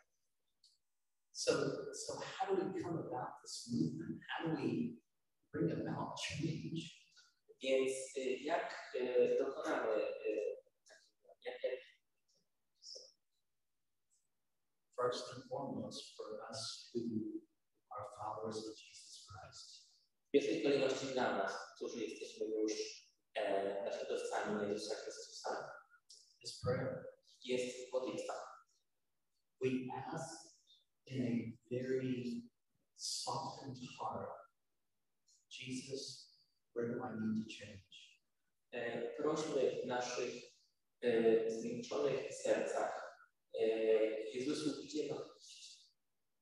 So, 1.31 1.51
so 1.93 2.19
how 2.19 2.55
do 2.55 2.55
we 2.55 2.81
come 2.81 2.99
about 2.99 3.29
this 3.41 3.69
movement? 3.71 4.21
How 4.29 4.47
do 4.47 4.55
we 4.55 4.97
bring 5.53 5.71
about 5.71 6.19
change? 6.19 7.04
Więc 7.63 7.93
jak 8.41 8.93
dokonamy 9.39 9.93
y, 9.95 10.55
takiego, 10.87 11.35
jak, 11.45 11.63
jak, 11.63 11.85
First 15.01 15.33
and 15.33 15.43
foremost, 15.49 16.17
for 16.17 16.25
us 16.49 16.91
who 16.93 17.01
are 17.91 18.05
followers 18.17 18.57
of 18.57 18.75
Jesus 18.79 19.27
Christ, 19.27 19.91
w 20.27 20.31
pierwszej 20.31 20.63
kolejności 20.63 21.07
dla 21.07 21.37
nas, 21.37 21.53
którzy 21.75 21.99
jesteśmy 21.99 22.45
już 22.47 22.73
e, 23.35 23.83
naśladowcami 23.83 24.69
Jezusa 24.69 24.95
Chrystusa, 24.95 25.71
is 26.43 26.59
prayer. 26.63 27.15
jest 27.45 27.91
modlitwa. 27.91 28.33
We 29.61 29.69
ask 30.13 30.55
in 31.07 31.21
a 31.21 31.75
very 31.75 32.43
softened 32.95 33.77
heart, 33.99 34.29
Jesus, 35.49 36.24
where 36.75 36.87
do 36.87 37.03
I 37.03 37.09
need 37.21 37.45
to 37.45 37.49
change? 37.57 37.95
Prośmy 39.17 39.81
w 39.83 39.85
naszych 39.85 40.33
zmiękczonych 41.47 42.33
sercach 42.33 43.21
Jezusu, 44.33 44.83
gdzie 44.83 45.13
mam 45.13 45.23
iść? 45.39 45.75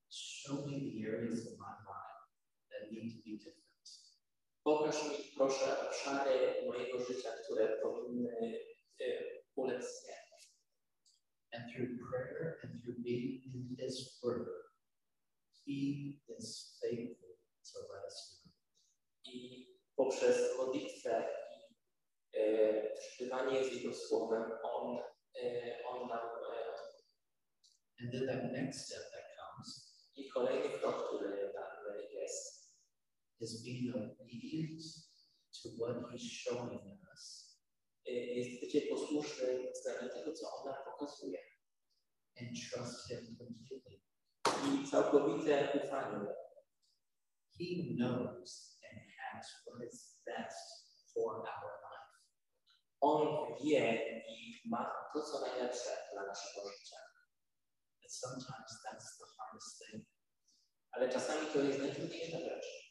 Show 0.10 0.66
me 0.66 0.72
the 0.72 1.10
areas 1.10 1.48
of 1.48 1.54
my 1.60 1.74
life 1.88 2.24
that 2.70 2.92
need 2.92 3.14
to 3.14 3.20
be 3.26 3.38
different. 3.38 3.64
Pokaż 4.64 5.10
mi 5.10 5.16
proszę 5.38 5.90
obszary 5.90 6.66
mojego 6.68 7.00
życia, 7.06 7.30
które 7.44 7.82
powinny 7.82 8.60
ulec 9.56 10.02
zmianie. 10.02 10.24
And 11.52 11.64
through 11.74 11.90
prayer 12.10 12.60
and 12.64 12.82
through 12.84 12.98
being 13.04 13.46
in 13.46 13.76
His 13.80 14.20
Word, 14.24 14.48
He 15.68 16.14
is 16.38 16.73
poprzez 20.14 20.58
modlitwę 20.58 21.30
i 21.52 22.40
e, 22.40 22.96
przebywanie 22.96 23.66
z 23.66 23.74
Jego 23.74 23.94
Słowem, 23.94 24.52
On, 24.64 24.98
e, 25.44 25.78
on 25.88 26.08
nam 26.08 26.20
e, 26.20 26.64
And 28.02 28.12
then 28.12 28.28
that 28.28 28.52
next 28.52 28.86
step 28.86 29.04
that 29.12 29.24
comes 29.38 29.94
i 30.16 30.30
kolejny 30.30 30.70
krok, 30.70 31.08
który 31.08 31.54
nam 31.54 31.74
is 33.40 33.64
being 33.64 33.96
obedient 33.96 34.82
to 35.64 35.70
what 35.70 36.12
he's 36.12 36.32
showing 36.32 36.82
us 37.14 37.58
y, 38.08 38.12
jest 38.12 38.62
bycie 38.62 38.82
posłusznym 38.82 39.72
względem 39.74 40.10
tego, 40.10 40.34
co 40.34 40.48
on 40.52 40.66
nam 40.66 40.84
pokazuje. 40.86 41.38
and 42.40 42.50
trust 42.70 43.10
him 43.10 43.38
completely. 43.38 44.02
I 44.46 44.88
całkowite 44.92 45.82
ufanie. 45.84 46.28
He 47.60 47.96
knows 47.96 48.73
has 49.34 49.48
what 49.66 49.80
best 50.26 50.68
for 51.14 51.32
our 51.36 51.72
life. 51.86 52.14
On 53.02 53.22
wie 53.64 53.86
i 54.28 54.62
ma 54.70 54.92
to, 55.14 55.22
co 55.22 55.42
najlepsze 55.42 55.90
dla 56.14 56.24
naszego 56.26 56.70
życia. 56.70 56.98
But 58.02 58.12
sometimes 58.12 58.72
that's 58.86 59.18
the 59.18 59.26
hardest 59.38 59.80
thing 59.80 60.06
Ale 60.92 61.10
czasami 61.10 61.48
to 61.54 61.60
jest 61.60 61.80
najtrudniejsza 61.80 62.40
rzecz. 62.40 62.84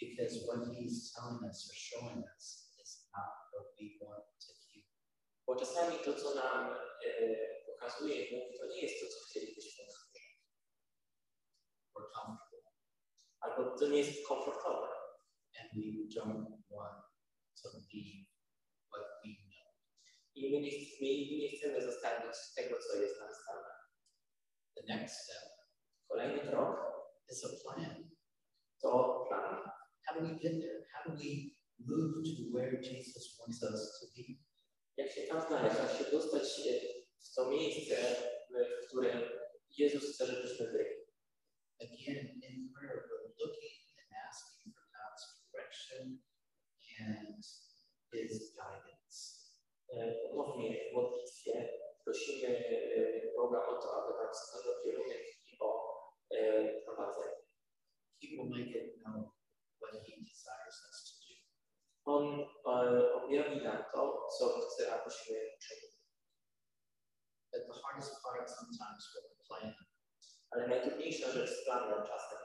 because 0.00 0.44
what 0.46 0.60
he's 0.76 1.12
telling 1.12 1.40
us 1.48 1.58
or 1.68 1.74
showing 1.74 2.20
us 2.36 2.44
is 2.82 3.08
not 3.16 3.32
what 3.52 3.66
we 3.80 3.96
want 4.00 4.24
to 4.44 4.52
hear. 4.68 4.84
Bo 5.46 5.56
czasami 5.56 5.98
to, 6.04 6.14
co 6.14 6.34
nam 6.34 6.76
e, 7.06 7.10
pokazuje 7.66 8.16
mówi, 8.16 8.58
to 8.58 8.66
nie 8.66 8.80
jest 8.82 8.94
to, 9.00 9.06
co 9.06 9.18
chcielibyśmy 9.28 9.84
usłyszeć. 9.84 10.40
We're 11.94 12.10
comfortable 12.14 12.70
Albo 13.40 13.78
to 13.78 13.88
nie 13.88 13.98
jest 13.98 14.28
komfortowe. 14.28 14.88
And 15.76 15.84
we 15.84 16.08
don't 16.14 16.46
want 16.70 17.04
to 17.62 17.68
leave 17.92 18.26
what 18.90 19.04
we 19.24 19.30
know. 19.50 19.68
I 20.34 20.50
my 20.50 20.60
nie, 20.60 20.72
my 21.00 21.36
nie 21.38 21.48
chcemy 21.58 21.82
zostawić 21.82 22.36
tego, 22.56 22.78
co 22.78 22.96
jest 23.02 23.20
nam 23.20 23.28
znane. 23.28 23.74
The 24.76 24.82
next 24.94 25.14
step 25.24 25.42
Kolejny 26.08 26.40
krok 26.50 26.76
is 27.30 27.44
a 27.44 27.48
plan. 27.62 28.10
to 28.82 29.24
plan. 29.28 29.70
How 30.06 30.14
do 30.20 30.26
we 30.26 30.34
get 30.38 30.52
there? 30.60 30.86
How 30.92 31.10
do 31.10 31.16
we 31.18 31.56
move 31.78 32.24
to 32.24 32.42
where 32.54 32.80
Jesus 32.82 33.36
wants 33.38 33.62
us 33.62 34.00
to 34.00 34.06
be? 34.16 34.22
Jak 34.96 35.10
się 35.12 35.22
tam 35.22 35.40
znaleźć, 35.48 35.76
jak 35.78 35.98
się 35.98 36.10
dostać 36.10 36.42
w 37.20 37.34
to 37.34 37.50
miejsce, 37.50 37.96
w- 38.50 38.84
w 38.84 38.86
którym 38.88 39.22
Jezus 39.78 40.14
chce, 40.14 40.26
żebyśmy 40.26 40.66
byli. 40.72 40.96
Again, 41.80 42.40
in 42.42 42.72
prayer, 42.72 42.98
we're 43.08 43.34
looking 43.38 43.76
and 44.00 44.08
asking 44.28 44.74
for 44.74 44.84
God's 44.96 45.22
direction 45.52 46.18
and 47.06 47.44
His 48.12 48.54
guidance. 48.56 49.16
Ponownie 50.30 50.90
w 50.90 50.94
modlitwie 50.94 51.68
prosimy 52.04 52.64
Boga 53.36 53.66
o 53.66 53.74
to, 53.82 53.88
aby 53.98 54.18
nam 54.18 54.32
wskazał 54.32 54.74
kierunek 54.84 55.22
i 55.46 55.56
o 55.60 55.70
prowadzenie. 56.84 57.36
He 58.22 58.28
will 58.36 58.50
make 58.50 58.72
it 58.78 59.02
known 59.02 59.24
what 59.80 59.94
He 60.06 60.12
desires 60.30 60.76
us 60.90 60.98
to 61.06 61.12
do. 61.22 61.34
On 62.04 62.24
e, 62.66 63.12
objawi 63.14 63.62
nam 63.64 63.84
to, 63.94 64.28
co 64.38 64.60
chce, 64.60 65.00
abyśmy 65.00 65.36
czynili. 65.62 65.96
But 67.52 67.62
the 67.66 67.80
hardest 67.82 68.22
part 68.22 68.50
sometimes 68.50 69.02
with 69.14 69.26
the 69.28 69.44
plan 69.48 69.74
Ale 70.50 70.68
najtrudniejsza 70.68 71.30
rzecz 71.30 71.50
z 71.50 71.64
planem 71.64 72.06
czasem 72.06 72.38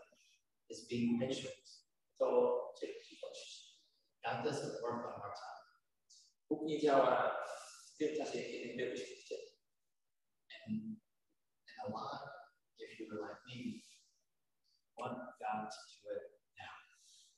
is 0.70 0.88
being 0.88 1.20
mentioned. 1.20 1.62
patient. 1.62 1.72
to 2.18 2.74
cierpliwość. 2.80 3.61
God 4.26 4.46
doesn't 4.46 4.82
work 4.82 5.06
on 5.06 5.22
our 5.22 5.34
time. 5.34 5.62
Bóg 6.50 6.62
nie 6.68 6.80
działa 6.82 7.38
w 7.94 7.98
tym 7.98 8.18
czasie, 8.18 8.44
kiedy 8.44 8.76
my 8.76 8.92
byśmy 8.92 9.16
chcieli. 9.16 9.48
And, 10.68 10.82
and 11.68 11.80
a 11.88 11.92
lot, 11.92 12.22
if 12.80 13.00
you 13.00 13.10
were 13.10 13.22
like 13.22 13.42
me, 13.48 13.82
want 15.00 15.18
God 15.18 15.70
to 15.72 15.82
do 16.04 16.16
it 16.16 16.32
now. 16.58 16.76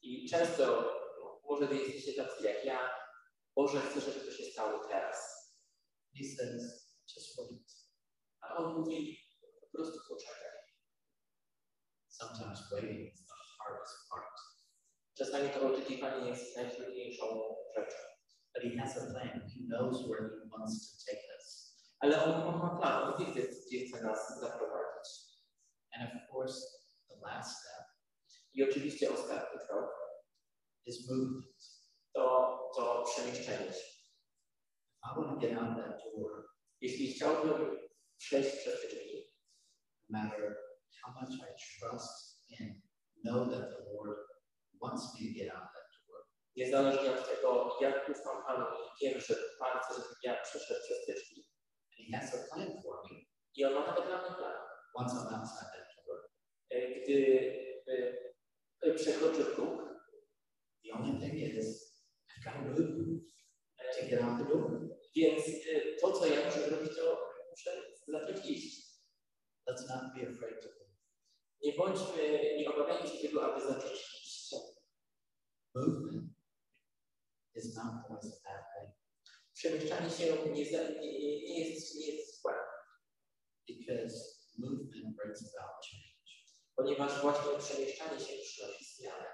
I 0.02 0.30
często, 0.30 0.94
może 1.50 1.68
wy 1.68 1.76
jesteście 1.76 2.24
tacy 2.24 2.44
jak 2.44 2.66
ja, 2.66 2.90
Boże 3.56 3.82
chce, 3.82 4.02
żeby 4.02 4.26
to 4.26 4.32
się 4.32 4.44
stało 4.44 4.88
teraz. 4.88 5.44
He 6.18 6.24
says, 6.24 6.62
just 7.16 7.38
wait. 7.38 7.68
A 8.42 8.56
On 8.56 8.74
mówi, 8.74 9.20
po 9.62 9.78
prostu 9.78 10.00
poczekaj. 10.10 10.54
Sometimes 12.08 12.70
waiting 12.72 13.14
is 13.14 13.28
the 13.28 13.34
hardest 13.58 14.10
part. 14.10 14.33
Czasami 15.18 15.50
to 15.50 15.68
oczekiwanie 15.68 16.30
jest 16.30 16.58
najtrudniejszą 16.58 17.26
rzeczą. 17.76 17.98
But 18.54 18.64
he 18.64 18.80
has 18.80 18.98
a 18.98 19.06
plan. 19.12 19.50
He 19.50 19.60
knows 19.68 20.08
where 20.08 20.30
he 20.30 20.50
wants 20.58 20.92
to 20.92 21.12
take 21.12 21.24
us. 21.38 21.74
Ale 22.00 22.24
on, 22.24 22.60
ma 22.60 22.80
plan. 22.80 23.14
And 25.96 26.10
of 26.16 26.30
course, 26.32 26.56
the 27.10 27.16
last 27.22 27.60
step 27.60 27.84
I 28.54 28.64
oczywiście 28.64 29.14
ostatni 29.14 29.60
krok 29.68 29.92
is 30.86 31.10
movement. 31.10 31.46
to, 32.14 32.60
to 32.76 33.04
przemieszczenie 33.04 33.74
się. 33.74 33.94
I 35.04 35.16
want 35.16 35.30
to 35.30 35.48
get 35.48 35.58
out 35.58 35.78
that 35.78 36.02
door, 36.18 36.46
Jeśli 36.82 37.14
chciałbym 37.14 37.78
przejść 38.18 38.58
przez 38.58 38.82
te 38.82 38.88
drzwi, 38.88 39.34
no 40.10 40.20
matter 40.20 40.58
how 41.02 41.14
much 41.14 41.34
I 41.34 41.80
trust 41.80 42.44
and 42.60 42.72
know 43.24 43.50
that 43.52 43.70
the 43.70 43.94
Lord 43.94 44.33
me 44.82 45.28
to 45.28 45.34
get 45.40 45.50
out 45.56 45.68
that 45.74 45.88
door. 46.08 46.22
niezależnie 46.56 47.12
od 47.12 47.30
tego, 47.30 47.78
jak 47.82 48.10
ufam 48.10 48.44
Panu 48.46 48.66
i 48.66 49.06
wiem, 49.06 49.22
że 49.22 49.36
Pan 49.60 49.80
ja 50.24 50.42
przeszedł 50.42 50.80
przez. 50.84 51.00
And 51.08 52.08
he 52.08 52.18
has 52.18 52.36
a 52.36 52.56
plan 52.56 52.82
for 52.84 52.96
me 53.12 53.20
I 53.56 53.66
On 53.66 53.74
ma 53.74 53.88
nawet 53.88 54.06
dla 54.06 54.22
mnie 54.22 54.36
plan. 54.38 54.58
once 54.94 55.14
I'm 55.16 55.34
outside 55.36 55.72
that 55.74 56.06
door. 56.08 56.20
E, 56.70 57.02
Gdy 57.02 57.18
e, 57.88 58.14
e, 58.82 58.94
przekroczę 58.94 59.46
próg, 59.46 59.84
The 60.84 60.92
only 60.94 61.20
thing 61.20 61.34
is, 61.34 61.94
I've 62.30 62.44
got 62.44 62.54
to 62.54 62.62
move 62.62 63.24
to 63.96 64.10
get 64.10 64.22
out 64.22 64.38
the 64.40 64.46
door. 64.46 64.90
Więc 65.16 65.48
y, 65.48 65.98
to, 66.02 66.12
co 66.12 66.26
ja 66.26 66.46
muszę 66.46 66.70
zrobić, 66.70 66.96
to 66.96 67.30
muszę 67.52 67.72
zacząć 68.08 68.46
iść. 68.50 68.84
Let's 69.68 69.88
not 69.90 70.14
be 70.16 70.22
afraid 70.30 70.62
to 70.62 70.68
move. 70.68 70.94
Nie 71.64 71.74
bądźmy, 71.74 72.56
nie 72.58 72.70
obawiajmy 72.70 73.10
się 73.10 73.28
tego, 73.28 73.54
aby 73.54 73.62
zacząć. 73.62 74.23
Movement 75.76 76.30
is 77.56 77.76
not 77.76 78.06
always 78.06 78.26
a 78.26 78.50
bad 78.50 78.64
thing 78.74 79.04
Przemieszczanie 79.54 80.10
się 80.10 80.26
nie, 80.46 80.64
nie, 81.44 81.70
jest, 81.70 81.96
nie 81.96 82.08
jest 82.08 82.42
złe, 82.42 82.54
because 83.68 84.16
movement 84.58 85.16
brings 85.18 85.56
about 85.56 85.86
change. 85.90 86.32
ponieważ 86.76 87.22
właśnie 87.22 87.60
przemieszczanie 87.60 88.20
się 88.20 88.34
przynosi 88.44 88.86
zmianę. 88.86 89.28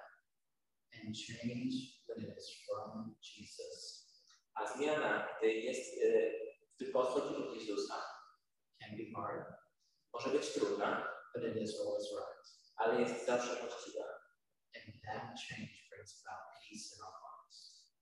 And 0.94 1.16
change, 1.28 1.76
when 2.08 2.20
it 2.26 2.38
is 2.38 2.48
from 2.66 3.16
Jesus, 3.22 4.10
A 4.54 4.78
zmiana, 4.78 5.28
gdy 5.38 5.54
jest, 5.54 5.98
y, 5.98 6.32
gdy 6.76 6.92
pochodzi 6.92 7.36
od 7.36 7.56
Jezusa, 7.56 8.04
can 8.80 8.98
be 8.98 9.22
hard, 9.22 9.48
może 10.14 10.30
być 10.30 10.54
trudna, 10.54 11.08
but 11.36 11.44
it 11.44 11.64
is 11.64 11.80
always 11.80 12.12
right. 12.12 12.46
ale 12.76 13.02
jest 13.02 13.26
zawsze 13.26 13.56
właściwa. 13.56 14.04
And 14.76 14.96
that 15.06 15.40
change 15.50 15.79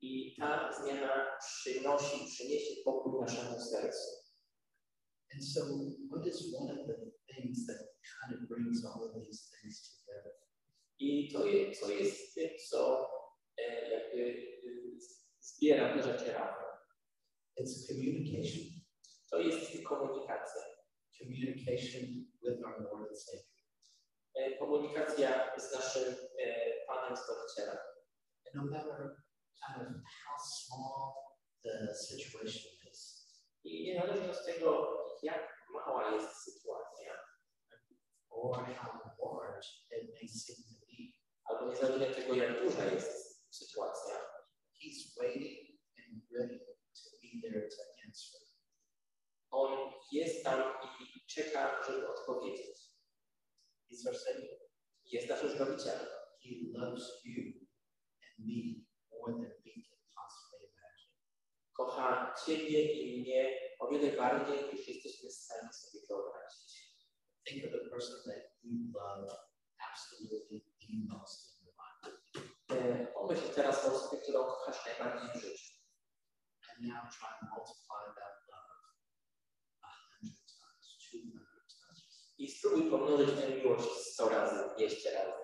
I 0.01 0.35
ta 0.39 0.73
zmiana 0.73 1.37
przynosi, 1.39 2.25
przyniesie 2.25 2.83
pokój 2.85 3.21
naszemu 3.21 3.59
sercu. 3.59 4.09
And 5.33 5.43
so, 5.45 5.61
what 6.09 6.27
is 6.27 6.53
one 6.59 6.71
of 6.71 6.87
the 6.87 6.95
things 7.27 7.65
that 7.67 7.77
kind 8.03 8.33
of 8.35 8.47
brings 8.49 8.85
all 8.85 9.03
of 9.03 9.25
these 9.25 9.51
things 9.51 9.81
together? 9.81 10.31
I 10.99 11.29
to 11.33 11.45
jest, 11.45 11.81
co 11.81 11.91
jest 11.91 12.35
tym, 12.35 12.49
co 12.69 13.09
e, 13.57 13.89
jakby 13.89 14.17
y, 14.17 14.97
zbiera 15.39 15.93
te 15.93 16.03
rzeczy 16.03 16.33
razem. 16.33 16.67
It's 17.59 17.87
communication. 17.87 18.63
To 19.31 19.39
jest 19.39 19.83
komunikacja. 19.83 20.61
Communication 21.17 22.25
with 22.43 22.65
our 22.65 22.81
Lord 22.81 23.07
and 23.09 23.19
Savior. 23.19 23.43
E, 24.35 24.57
Komunikacja 24.57 25.51
z 25.57 25.73
naszym 25.75 26.15
e, 26.39 26.85
Panem 26.87 27.17
Stworicielem. 27.17 27.86
No 28.57 28.63
matter 28.63 29.13
kind 29.61 29.85
of 29.85 29.93
how 30.21 30.37
small 30.57 31.13
the 31.63 31.93
situation 31.93 32.71
is, 32.91 32.99
I 33.63 33.83
niezależnie 33.83 34.31
od 34.31 34.45
tego, 34.45 34.69
jak 35.23 35.57
mała 35.73 36.11
jest 36.15 36.43
sytuacja, 36.43 37.13
or 38.29 38.65
how 38.75 39.41
large 39.41 39.67
it 39.91 40.09
may 40.13 40.29
seem 40.29 40.57
to 40.69 40.85
be, 40.85 40.97
albo 41.45 41.71
niezależnie 41.71 42.07
od 42.07 42.15
tego, 42.15 42.33
jak 42.35 42.63
duża 42.63 42.85
jest 42.85 43.11
sytuacja, 43.49 44.15
He's 44.77 45.15
waiting 45.21 45.79
and 45.97 46.21
ready 46.31 46.59
to 46.93 47.09
be 47.21 47.41
there 47.41 47.69
to 47.69 47.81
answer. 48.05 48.41
On 49.51 49.91
jest 50.11 50.43
tam 50.43 50.73
i 50.83 51.25
czeka, 51.27 51.83
żeby 51.87 52.07
odpowiedzieć. 52.07 52.77
He's 53.91 54.07
our 54.07 54.17
Savior. 54.17 54.59
Jest 55.05 55.29
naszym 55.29 55.49
Zbawicielem. 55.49 56.07
He 56.43 56.49
loves 56.73 57.03
you 57.25 57.56
and 58.39 58.85
more 59.11 59.31
than 59.33 59.53
we 59.65 59.71
can 59.87 59.99
possibly 60.15 60.69
imagine. 60.71 61.13
Kocha 61.73 62.33
Ciebie 62.45 62.81
i 62.93 63.21
mnie 63.21 63.59
o 63.79 63.87
wiele 63.87 64.17
bardziej, 64.17 64.73
niż 64.73 64.87
jesteśmy 64.87 65.29
w 65.29 65.33
stanie 65.33 65.73
sobie 65.73 65.99
wyobrazić. 66.07 66.87
Think 67.47 67.65
of 67.65 67.71
the 67.71 67.89
person 67.89 68.17
that 68.25 68.43
you 68.63 68.91
love 68.93 69.47
absolutely 69.91 70.61
the 70.79 70.93
most 71.09 71.59
in 71.59 71.65
your 71.65 71.75
life. 71.81 73.13
Pomyśl 73.13 73.49
teraz 73.55 73.85
o 73.85 73.93
osobie, 73.95 74.21
którą 74.21 74.43
kochasz 74.43 74.85
najbardziej 74.85 75.29
w 75.29 75.43
życiu. 75.43 75.73
And 76.69 76.87
now 76.87 77.01
try 77.17 77.29
and 77.41 77.49
multiply 77.55 78.03
that 78.19 78.35
love 78.51 78.69
a 79.81 79.91
hundred 80.09 80.37
times, 80.59 80.85
two 81.05 81.21
hundred 81.37 81.67
times. 81.81 82.33
I 82.37 82.51
spróbuj 82.51 82.91
pomnożyć 82.91 83.29
tę 83.39 83.49
miłość 83.49 83.89
100 84.13 84.29
razy, 84.29 84.75
200 84.75 85.11
razy. 85.11 85.43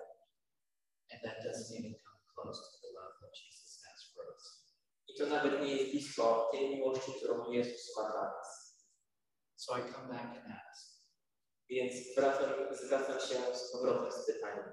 And 1.12 1.22
that 1.22 1.36
doesn't 1.44 1.78
even 1.78 1.94
come 2.04 2.20
close 2.34 2.60
to 2.72 2.73
I 5.14 5.18
to 5.18 5.26
nawet 5.26 5.62
nie 5.62 5.76
jest 5.76 5.90
blisko 5.90 6.48
tej 6.52 6.70
miłości, 6.70 7.12
którą 7.16 7.50
Jezus 7.50 7.96
ma 7.96 8.10
dla 8.10 8.22
nas. 8.22 8.74
So 9.56 9.78
I 9.78 9.92
come 9.92 10.08
back 10.08 10.24
and 10.24 10.54
ask, 10.70 11.04
Więc 11.70 11.94
wracam, 12.16 12.50
zwracam 12.70 13.20
się 13.20 13.56
z 13.56 13.72
powrotem 13.72 14.12
z 14.12 14.26
pytaniem, 14.26 14.72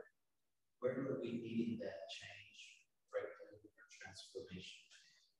where 0.82 0.96
are 0.96 1.04
we 1.04 1.28
needing 1.28 1.82
that 1.82 2.00
change, 2.20 2.58
breakthrough, 3.12 3.66
or 3.66 3.89
transformation? 4.00 4.82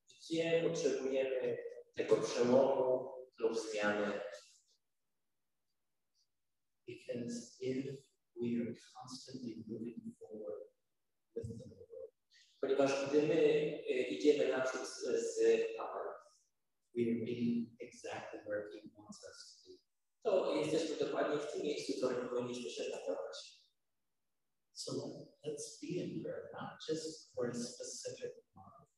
gdzie 0.08 0.64
potrzebujemy 0.70 1.58
tego 1.95 2.18
przełomu 2.18 3.12
lub 3.39 3.58
zmiany? 3.58 4.22
Because 6.88 7.58
if 7.60 7.97
we 8.36 8.47
are 8.62 8.76
constantly 8.93 9.64
moving 9.68 10.16
forward 10.20 10.64
with 11.36 11.47
the 11.47 11.81
Ponieważ 12.62 13.09
gdy 13.09 13.22
my 13.24 13.39
idziemy 14.09 14.47
naprzód 14.51 14.88
z, 14.88 14.99
z 15.36 15.38
Panem, 15.78 16.07
we 16.95 17.01
are 17.01 17.26
being 17.26 17.70
exactly 17.80 18.39
where 18.47 18.64
He 18.72 18.80
wants 18.97 19.24
us 19.24 19.38
to 19.64 19.72
be. 19.72 19.78
to 20.24 20.55
jesteśmy 20.55 21.05
dokładnie 21.05 21.38
w 21.39 21.51
tym 21.51 21.62
miejscu, 21.62 21.93
w 21.93 21.97
którym 21.97 22.30
powinniśmy 22.30 22.70
się 22.70 22.84
znajdować. 22.84 23.38
So 24.74 24.91
let, 24.93 25.28
let's 25.45 25.80
be 25.82 25.88
in 25.88 26.24
prayer, 26.24 26.49
not 26.53 26.72
just 26.89 27.34
for 27.36 27.49
a 27.49 27.53
specific 27.53 28.34
month, 28.55 28.89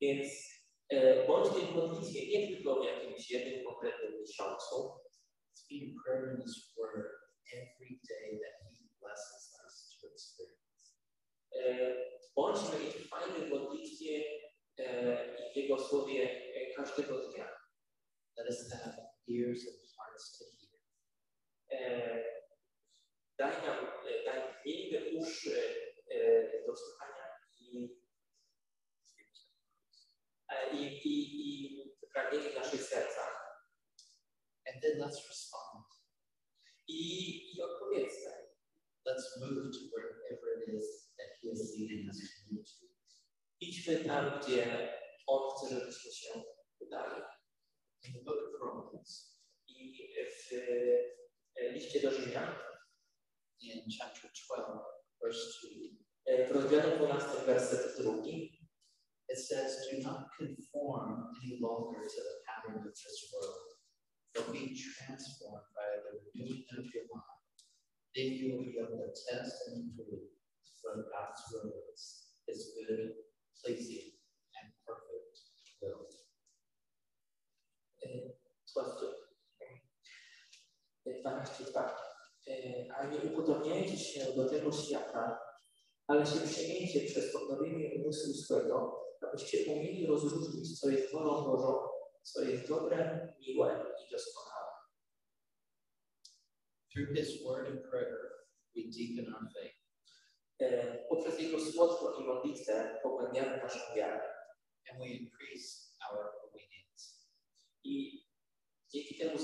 Więc 0.00 0.28
e, 0.88 1.26
bądźmy 1.26 1.60
w 1.60 1.74
modlitwie 1.74 2.20
nie 2.28 2.48
tylko 2.48 2.82
w 2.82 2.84
jakimś 2.84 3.30
jednym 3.30 3.64
konkretnym 3.64 4.20
miesiącu, 4.20 4.76
let's 4.76 5.62
be 5.70 5.74
in 5.76 5.96
prayer 6.04 6.34
in 6.34 6.42
His 6.42 6.74
Word 6.76 7.06
every 7.52 8.00
day 8.08 8.40
that 8.42 8.54
He 8.72 8.84
blesses 9.00 9.42
us 9.64 9.98
to 10.00 10.06
experience. 10.08 10.82
e, 11.56 12.21
bądźmy 12.36 12.84
i 12.84 12.92
trwajmy 12.92 13.46
w 13.46 13.50
modlitwie 13.50 14.24
e, 14.78 15.36
i 15.54 15.60
Jego 15.60 15.78
Słowie 15.78 16.52
każdego 16.76 17.18
dnia. 17.18 17.48
Let 18.36 18.46
us 18.48 18.72
have 18.72 18.96
ears 19.28 19.68
and 19.68 19.80
hearts 19.96 20.38
to 20.38 20.44
hear. 20.44 20.78
E, 21.70 22.24
daj 23.38 23.52
nam, 23.66 23.86
daj, 24.24 24.40
miejmy 24.66 25.18
uszy 25.18 25.82
do 26.66 26.76
słuchania 26.76 27.26
i, 27.60 28.02
i, 30.72 31.08
i, 31.08 31.16
i 31.40 32.08
pragnienie 32.12 32.50
w 32.50 32.54
naszych 32.54 32.82
sercach. 32.82 33.42
And 34.66 34.82
then 34.82 34.98
let's 34.98 35.28
respond. 35.28 35.84
I, 36.88 37.56
i 37.56 37.62
odpowiedzmy. 37.62 38.32
Let's 39.06 39.40
move 39.40 39.72
to 39.72 39.78
wherever 39.92 40.62
it 40.62 40.74
is 40.74 41.11
In 53.62 53.88
chapter 53.88 54.28
12, 54.28 54.82
verse 55.22 55.60
2, 55.62 55.68
uh, 56.26 56.40
e, 56.40 56.46
w 56.46 56.52
rozdziale 56.52 56.98
12, 56.98 57.46
werset 57.46 57.96
drugi, 57.96 58.50
it 59.28 59.38
says, 59.38 59.88
Do 59.90 59.96
not 60.02 60.28
conform 60.36 61.30
any 61.42 61.60
longer 61.60 62.02
to 62.02 62.20
the 62.28 62.36
pattern 62.46 62.76
of 62.78 62.84
this 62.84 63.32
world, 63.32 63.78
but 64.34 64.52
be 64.52 64.74
transformed 64.74 65.68
by 65.78 65.88
the 66.02 66.10
renewing 66.18 66.66
of 66.78 66.84
your 66.94 67.06
mind. 67.14 67.56
Then 68.14 68.32
you 68.38 68.46
will 68.52 68.64
be 68.64 68.78
able 68.82 68.98
to 68.98 69.12
test 69.26 69.54
and 69.68 69.90
approve 69.90 70.31
what 70.84 70.96
God's 70.96 71.42
is, 71.94 72.02
his 72.48 72.60
good, 72.74 73.12
pleasing, 73.64 74.12
and 74.56 74.72
perfect 74.86 75.34
will. 75.82 76.06
e, 78.04 78.32
słuchajcie, 78.64 79.06
e, 81.06 81.20
12.2. 81.22 82.12
E, 82.48 82.94
A 82.96 83.06
nie 83.06 83.18
upodobniajcie 83.18 83.98
się 83.98 84.32
do 84.36 84.48
tego 84.48 84.72
świata, 84.72 85.40
ale 86.06 86.26
się 86.26 86.40
przemieńcie 86.46 87.00
przez 87.00 87.34
odnowienie 87.36 88.02
umysłu 88.02 88.34
swego, 88.34 89.02
abyście 89.20 89.72
umieli 89.72 90.06
rozróżnić, 90.06 90.80
co 90.80 90.90
jest 90.90 91.12
wolą 91.12 91.44
Bożą, 91.44 91.88
co 92.22 92.42
jest 92.42 92.68
dobre, 92.68 93.28
miłe 93.40 93.86
i 94.06 94.10
doskonałe. 94.12 94.72
Through 96.92 97.16
his 97.16 97.42
word 97.44 97.66
and 97.68 97.80
prayer, 97.90 98.18
we 98.74 98.82
deepen 98.82 99.34
our 99.34 99.48
faith. 99.54 99.81
E, 100.62 100.98
Poprzez 101.08 101.40
Jego 101.40 101.60
słodko 101.60 102.20
i 102.20 102.24
modlitwę 102.24 103.00
pogłębiamy 103.02 103.56
naszą 103.56 103.94
wiarę 103.96 104.32
and 104.90 104.98
we 104.98 105.06
increase 105.06 105.92
our 106.10 106.26
obedience. 106.48 107.04
i 107.84 108.22
dzięki 108.92 109.18
temu 109.18 109.38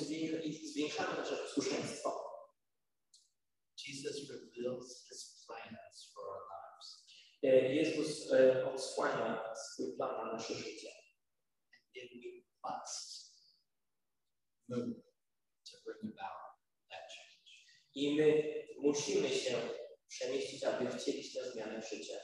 zwiększamy 0.65 1.17
nasze 1.19 1.37
posłuszeństwo. 1.37 2.29
Jesus 3.89 4.31
reveals 4.31 5.09
his 5.09 5.47
plans 5.47 6.13
for 6.15 6.25
our 6.25 6.43
lives. 6.51 7.07
E, 7.43 7.75
Jezus 7.75 8.33
e, 8.33 8.67
odsłania 8.73 9.55
swój 9.55 9.97
plan 9.97 10.27
na 10.27 10.33
nasze 10.33 10.55
życie. 10.55 10.89
And 12.03 12.11
we 12.11 12.43
must 12.65 13.33
move 14.69 14.97
to 15.71 15.77
bring 15.85 16.05
about 16.05 16.59
that 16.91 17.05
change. 17.15 17.51
I 17.95 18.17
my 18.17 18.43
musimy 18.79 19.29
się 19.29 19.57
przemieścić, 20.09 20.65
aby 20.65 20.91
wcielić 20.91 21.35
tę 21.35 21.51
zmianę 21.53 21.83
w 21.83 21.91
życie. 21.91 22.21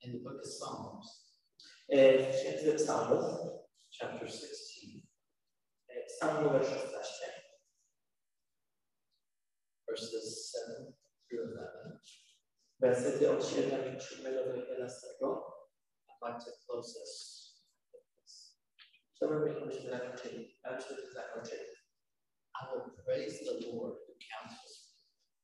In 0.00 0.12
the 0.12 0.18
book 0.18 0.40
of 0.40 0.48
Psalms, 0.48 1.28
E, 1.88 2.18
W 2.18 2.36
Księdze 2.36 2.74
Psalmów, 2.74 3.24
chapter 4.00 4.30
16, 4.30 5.02
e, 5.88 6.06
Psalm 6.06 6.44
numer 6.44 6.64
16, 6.64 7.32
verses 9.88 10.52
7 10.52 10.94
through 11.28 11.50
11, 11.50 12.28
wersety 12.80 13.30
od 13.30 13.46
7 13.46 14.00
7 14.00 14.34
do 14.34 14.54
11. 14.54 15.06
I'd 16.08 16.22
like 16.22 16.44
to 16.44 16.50
close 16.66 17.00
this. 17.00 17.38
Chciałbym, 19.16 19.62
abyśmy 19.62 19.90
zakończyli, 19.90 20.60
abyśmy 20.62 20.96
to 20.96 21.12
zakończyli. 21.12 21.64
I 22.54 22.66
will 22.70 23.04
praise 23.04 23.44
the 23.44 23.52
Lord 23.52 23.96
who 24.08 24.14
counsels. 24.32 24.77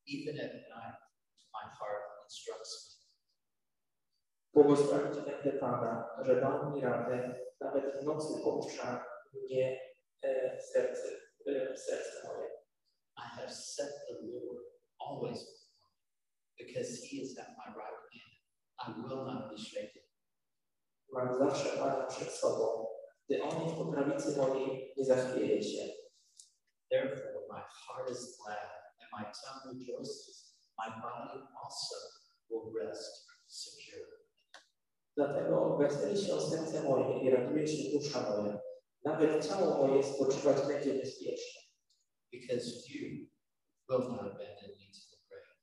Even 0.07 0.37
at 0.37 0.53
night, 0.69 1.01
my 1.55 1.65
heart 1.79 2.05
instructs 2.25 2.75
me. 2.91 3.05
Błogosławić 4.55 5.17
będę 5.21 5.59
Pana, 5.59 6.09
że 6.23 6.41
dał 6.41 6.71
mi 6.71 6.81
radę, 6.81 7.35
nawet 7.61 8.01
w 8.01 8.05
nocy 8.05 8.43
poucza 8.45 9.05
mnie 9.33 9.81
e, 10.23 10.61
serce, 10.61 11.09
e, 11.47 11.77
serce 11.77 12.29
moje. 12.29 12.49
I 13.17 13.21
have 13.21 13.53
set 13.53 13.91
the 14.09 14.15
Lord 14.15 14.65
always 15.01 15.39
before 15.39 15.91
me, 15.93 16.67
because 16.67 16.91
he 17.07 17.17
is 17.23 17.39
at 17.39 17.49
my 17.59 17.75
right 17.75 18.05
hand. 18.15 18.35
I 18.79 19.03
will 19.03 19.25
not 19.25 19.51
be 19.51 19.59
shaken. 19.59 20.03
Mam 21.13 21.39
zawsze 21.39 21.79
Pana 21.79 22.07
przed 22.07 22.31
sobą. 22.31 22.87
Gdy 23.29 23.43
On 23.43 23.63
jest 23.63 23.77
po 23.77 23.85
prawicy 23.93 24.37
mojej, 24.37 24.95
nie 24.97 25.05
zachwieje 25.05 25.63
się. 25.63 25.89
Therefore, 26.91 27.47
my 27.51 27.61
heart 27.61 28.11
is 28.11 28.39
glad 28.39 28.84
and 29.05 29.13
my 29.13 29.25
tongue 29.29 29.77
rejoices. 29.77 30.57
My 30.79 30.89
body 30.89 31.45
also 31.61 31.97
will 32.49 32.73
rest 32.73 33.29
secure. 33.47 34.09
Dlatego 35.17 35.77
weseli 35.77 36.19
się 36.19 36.41
serce 36.41 36.83
moje 36.83 37.25
i 37.25 37.31
raduje 37.31 37.69
się 37.69 37.99
dusza 37.99 38.21
moja. 38.21 38.59
Nawet 39.05 39.49
ciało 39.49 39.87
moje 39.87 40.03
spoczywać 40.03 40.57
będzie 40.69 40.95
bezpiecznie. 40.95 41.61
Because 42.33 42.67
you 42.89 43.29
will 43.89 44.09
not 44.09 44.21
abandon 44.21 44.71
me 44.79 44.87
to 44.95 45.01
the 45.11 45.17
grave, 45.29 45.57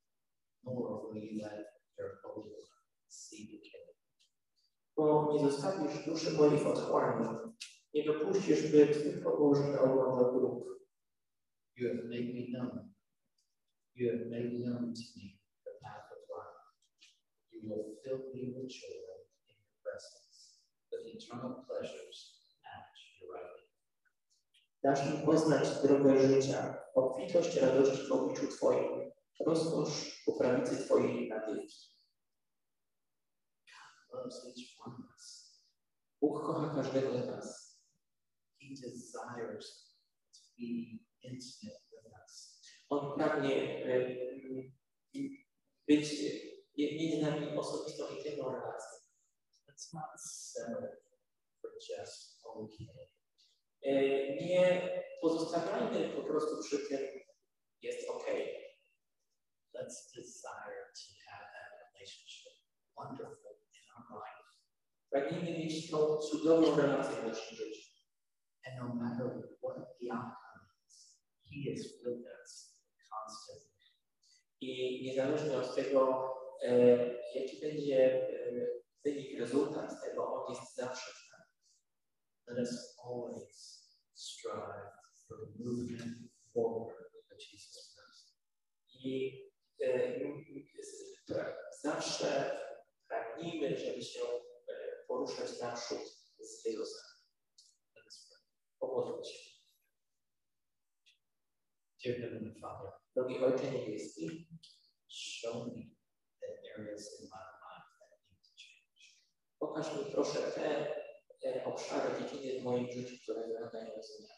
nor 0.63 1.13
will 1.13 1.23
you 1.23 1.41
let 1.41 1.65
your 1.97 2.21
Holy 2.23 2.53
One 2.53 2.81
see 3.07 3.47
decay. 3.47 3.95
Bo 4.97 5.33
nie 5.33 5.51
zostawisz 5.51 6.05
duszy 6.05 6.31
mojej 6.31 6.59
w 6.59 6.67
otchłani. 6.67 7.27
Nie 7.93 8.05
dopuścisz, 8.05 8.71
by 8.71 8.87
Twój 8.87 9.23
pobożny 9.23 9.79
oglądał 9.79 10.33
grób. 10.33 10.65
You 11.75 11.89
have 11.89 12.03
made 12.03 12.33
me 12.33 12.47
known. 12.51 12.90
You 13.93 14.11
have 14.11 14.27
made 14.31 14.51
known 14.63 14.93
to 14.93 15.05
me 15.15 15.39
the 15.65 15.73
path 15.83 16.07
of 16.15 16.21
life. 16.31 16.61
You 17.51 17.59
will 17.67 17.85
fill 18.03 18.21
me 18.33 18.53
with 18.55 18.71
joy 18.71 19.03
in 19.49 19.55
your 19.59 19.75
presence, 19.83 20.63
with 20.91 21.03
eternal 21.05 21.65
pleasures 21.67 22.17
at 22.63 22.87
your 23.19 23.35
right 23.35 23.51
hand. 23.51 24.15
Dasz 24.83 25.01
mi 25.11 25.25
poznać 25.25 25.81
drogę 25.83 26.27
życia, 26.27 26.77
obfitość 26.95 27.55
radości 27.55 28.07
w 28.07 28.11
obliczu 28.11 28.47
Twoim, 28.47 29.11
rozkosz 29.45 30.23
po 30.25 30.33
prawicy 30.33 30.77
Twojej 30.77 31.29
na 31.29 31.45
wieki. 31.47 31.91
Bóg 36.21 36.45
kocha 36.45 36.75
każdego 36.75 37.17
z 37.17 37.27
nas. 37.27 37.77
He 38.59 38.67
desires 38.69 39.95
to 40.33 40.39
be 40.57 40.67
intimate. 41.23 41.80
On 42.91 43.15
pragnie 43.15 43.85
e, 43.85 44.15
być 45.87 46.13
e, 46.77 46.95
między 46.95 47.21
nami 47.21 47.57
osobistą 47.57 48.03
intymną 48.17 48.51
relacją. 48.51 48.99
Let's 49.67 49.93
not 49.93 50.21
settle 50.21 50.97
for 51.61 51.71
just 51.89 52.45
okay. 52.45 52.87
E, 53.83 53.91
Nie 54.35 54.89
pozostawiajmy 55.21 56.15
po 56.15 56.23
prostu 56.23 56.63
przy 56.63 56.77
tym, 56.89 56.99
jest 57.81 58.09
ok. 58.09 58.25
Let's 59.73 60.13
desire 60.15 60.83
to 60.93 61.07
have 61.25 61.45
that 61.53 61.71
relationship 61.93 62.53
wonderful 62.97 63.51
in 63.73 63.83
our 63.95 64.21
life. 64.21 64.43
Pragniemy 65.09 65.59
mieć 65.59 65.91
tą 65.91 66.17
cudowną 66.17 66.75
relację 66.75 67.21
w 67.21 67.27
naszym 67.27 67.57
życiu. 67.57 67.91
And 68.65 68.77
no 68.77 68.95
matter 68.95 69.27
what 69.63 69.75
the 69.99 70.13
outcome 70.13 70.67
is, 70.87 71.19
He 71.43 71.71
is 71.71 72.03
with 72.05 72.27
us. 72.41 72.70
I 74.61 75.01
niezależnie 75.03 75.57
od 75.57 75.75
tego, 75.75 76.33
e, 76.63 76.97
jaki 77.35 77.59
będzie 77.61 78.29
e, 78.29 78.67
wynik, 79.05 79.39
rezultat 79.39 80.01
tego, 80.03 80.33
on 80.33 80.53
jest 80.53 80.75
zawsze 80.75 81.11
z 81.11 81.31
nami. 81.31 81.51
Let 82.47 82.69
us 82.69 82.97
always 83.05 83.89
strive 84.13 84.91
for 85.27 85.37
movement 85.59 86.17
forward 86.53 87.11
with 87.29 87.53
Jesus 87.53 87.95
Christ. 87.95 88.35
I 88.93 89.33
e, 89.83 90.19
zawsze 91.81 92.59
pragnijmy, 93.07 93.77
żeby 93.77 94.01
się 94.01 94.19
poruszać 95.07 95.59
naprzód 95.61 96.01
z 96.39 96.65
Jezusem. 96.65 97.11
Pomódlmy 98.79 99.25
się. 99.25 99.51
Dear 102.03 102.17
Heavenly 102.19 102.53
Father, 102.61 103.00
Drogi 103.15 103.43
Ojcze 103.43 103.71
Niebieski, 103.71 104.47
show 105.07 105.65
me 105.65 105.83
the 106.41 106.47
areas 106.77 107.19
in 107.19 107.27
my 107.27 107.43
life 107.63 107.89
that 107.99 108.19
need 108.23 108.39
to 108.43 108.51
change. 108.55 109.03
pokaż 109.59 109.97
mi 109.97 110.11
proszę 110.11 110.39
te 110.51 110.95
e, 111.45 111.65
obszary, 111.65 112.23
dziedziny 112.29 112.61
w 112.61 112.63
moim 112.63 112.91
życiu, 112.91 113.15
które 113.23 113.47
wymagają 113.47 113.91
zmian. 114.01 114.37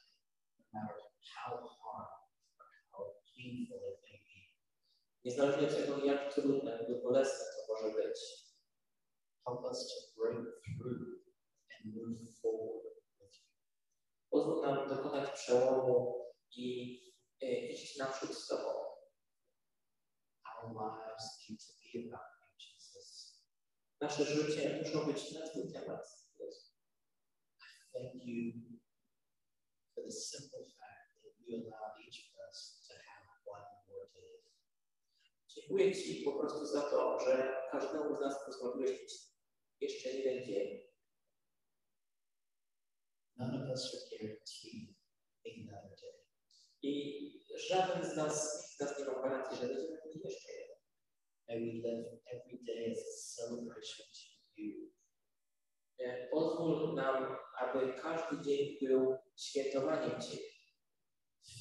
no 0.57 0.65
matter 0.73 0.95
how 1.35 1.57
hard 1.57 2.13
or 2.59 2.65
how 2.91 3.03
painful 3.35 3.77
it 3.77 3.99
may 4.03 4.17
be. 4.17 4.39
Niezależnie 5.25 5.67
tego, 5.67 6.05
jak 6.05 6.33
trudne 6.33 6.85
lub 6.87 7.03
bolesne 7.03 7.45
to 7.45 7.73
może 7.73 7.95
być. 7.95 8.19
Help 9.47 9.61
us 9.65 9.87
to 9.87 10.21
break 10.21 10.45
through 10.77 11.01
and 11.71 11.95
move 11.95 12.39
forward 12.41 12.83
with 13.19 13.35
you. 13.35 13.49
Pozwól 14.29 14.61
nam 14.61 14.89
dokonać 14.89 15.31
przełomu 15.31 16.25
i 16.55 16.99
z 17.43 18.51
Our 20.45 20.73
lives 20.73 21.25
need 21.49 21.59
to 21.59 21.73
be 21.83 22.07
about 22.07 22.31
you, 22.39 22.47
Jesus. 22.57 23.07
Nasze 24.01 24.25
życie 24.25 24.77
muszą. 24.77 25.07
Jezu. 26.39 26.67
Thank 27.93 28.13
you 28.15 28.53
for 29.95 30.03
the 30.03 30.11
simple 30.11 30.65
fact 30.79 31.21
that 31.23 31.33
you 31.47 31.57
allow 31.57 31.93
each 31.99 32.19
of 32.31 32.39
us 32.49 32.87
to 32.87 32.93
have 32.93 33.27
one 33.45 33.67
more 33.87 34.07
day. 34.13 34.43
Dziękuję 35.47 35.95
Ci 35.95 36.23
po 36.25 36.39
prostu 36.39 36.65
za 36.65 36.81
to, 36.81 37.19
że 37.19 37.55
każdemu 37.71 38.15
z 38.15 38.19
nas 38.19 38.35
pozwoliłeś 38.45 38.99
jeszcze 39.81 40.09
jeden 40.09 40.45
dzień. 40.45 40.79
None 43.35 43.63
of 43.63 43.69
us 43.69 43.93
are 43.95 44.17
guaranteed 44.17 44.95
another. 45.45 45.92
I 46.83 46.93
żaden 47.69 48.05
z 48.05 48.15
nas, 48.15 48.67
z 48.75 48.79
nas 48.79 48.99
nie 48.99 49.05
ma 49.05 49.11
gwarancji, 49.11 49.57
że 49.57 49.67
będziemy 49.67 50.23
jeszcze 50.23 50.51
jeden. 50.51 50.77
We 51.47 51.55
live 51.55 52.07
every 52.25 52.57
day 52.67 52.91
as 52.91 52.97
a 52.97 53.41
celebration 53.41 54.05
to 54.55 54.61
you. 54.61 54.91
E, 55.99 56.27
Pozwól 56.31 56.95
nam, 56.95 57.37
aby 57.59 57.93
każdy 58.01 58.41
dzień 58.41 58.77
był 58.81 59.17
świętowaniem 59.37 60.21
Ciebie. 60.21 60.43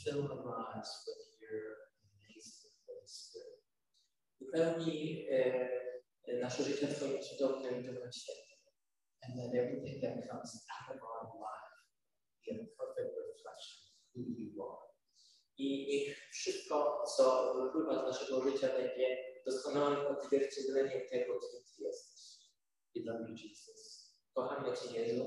Fill 0.05 0.33
our 0.33 0.45
lives 0.47 1.07
with 1.07 1.41
your 1.41 1.63
amazing 2.03 2.75
Holy 2.87 3.09
Spirit. 3.09 3.63
Wypełnij 4.41 5.29
e, 5.31 6.41
nasze 6.41 6.63
życie 6.63 6.89
Twoim 6.89 7.23
cudownym 7.23 7.83
Duchem 7.83 8.13
Świętym. 8.13 8.53
and 9.25 9.39
that 9.39 9.55
everything 9.55 10.01
that 10.03 10.19
comes 10.29 10.51
out 10.75 10.97
of 10.97 11.01
our 11.03 11.25
life 11.39 11.75
be 12.43 12.59
a 12.59 12.67
perfect 12.75 13.15
reflection 13.31 13.79
of 13.87 13.95
who 14.11 14.23
you 14.35 14.51
are. 14.59 14.82
I 15.59 15.87
niech 15.87 16.19
wszystko, 16.33 17.05
co 17.17 17.55
wypływa 17.55 18.03
z 18.03 18.13
naszego 18.13 18.51
życia, 18.51 18.69
będzie 18.69 19.25
doskonałym 19.47 20.17
odzwierciedleniem 20.17 21.01
tego, 21.11 21.39
kim 21.41 21.61
Ty 21.77 21.85
jesteś. 21.85 22.23
We 22.97 23.13
love 23.13 23.31
you, 23.31 23.37
Jesus. 23.49 24.13
Kochamy 24.35 24.77
Cię, 24.77 25.01
Jezu. 25.01 25.25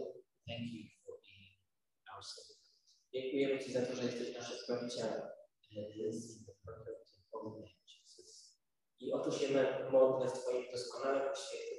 Thank 0.48 0.74
you 0.74 0.84
for 1.06 1.16
being 1.22 1.56
our 2.16 2.24
Savior. 2.24 2.56
Dziękujemy 3.14 3.64
Ci 3.64 3.72
za 3.72 3.86
to, 3.86 3.96
że 3.96 4.04
jesteś 4.04 4.34
naszym 4.34 4.58
Zbawicielem. 4.58 5.22
I 9.00 9.14
o 9.14 9.20
to 9.20 9.32
się 9.32 9.48
modlę 9.92 10.28
w 10.28 10.34
Twoim 10.34 10.72
doskonałym, 10.72 11.36
świętym 11.36 11.75